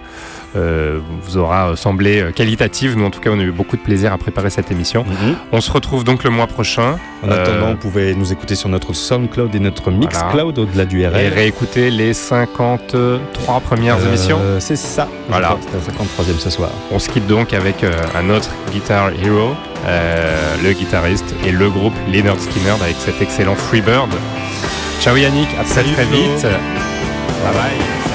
[0.55, 2.97] vous aura euh, semblé euh, qualitative.
[2.97, 5.03] Nous, en tout cas, on a eu beaucoup de plaisir à préparer cette émission.
[5.05, 5.35] Mhm.
[5.51, 6.97] On se retrouve donc le mois prochain.
[7.23, 11.01] En Euh, attendant, vous pouvez nous écouter sur notre SoundCloud et notre Mixcloud au-delà du
[11.01, 11.33] et RL.
[11.33, 14.39] réécouter les 53 premières Euh, émissions.
[14.59, 15.07] C'est ça.
[15.29, 15.57] Voilà.
[15.61, 16.69] C'était la 53e ce soir.
[16.91, 19.55] On se quitte donc avec euh, un autre Guitar Hero,
[19.87, 24.09] euh, le guitariste et le groupe Leonard Skinner avec cet excellent Freebird.
[25.01, 26.41] Ciao Yannick, à très Salut très vite.
[26.43, 28.14] Bye bye.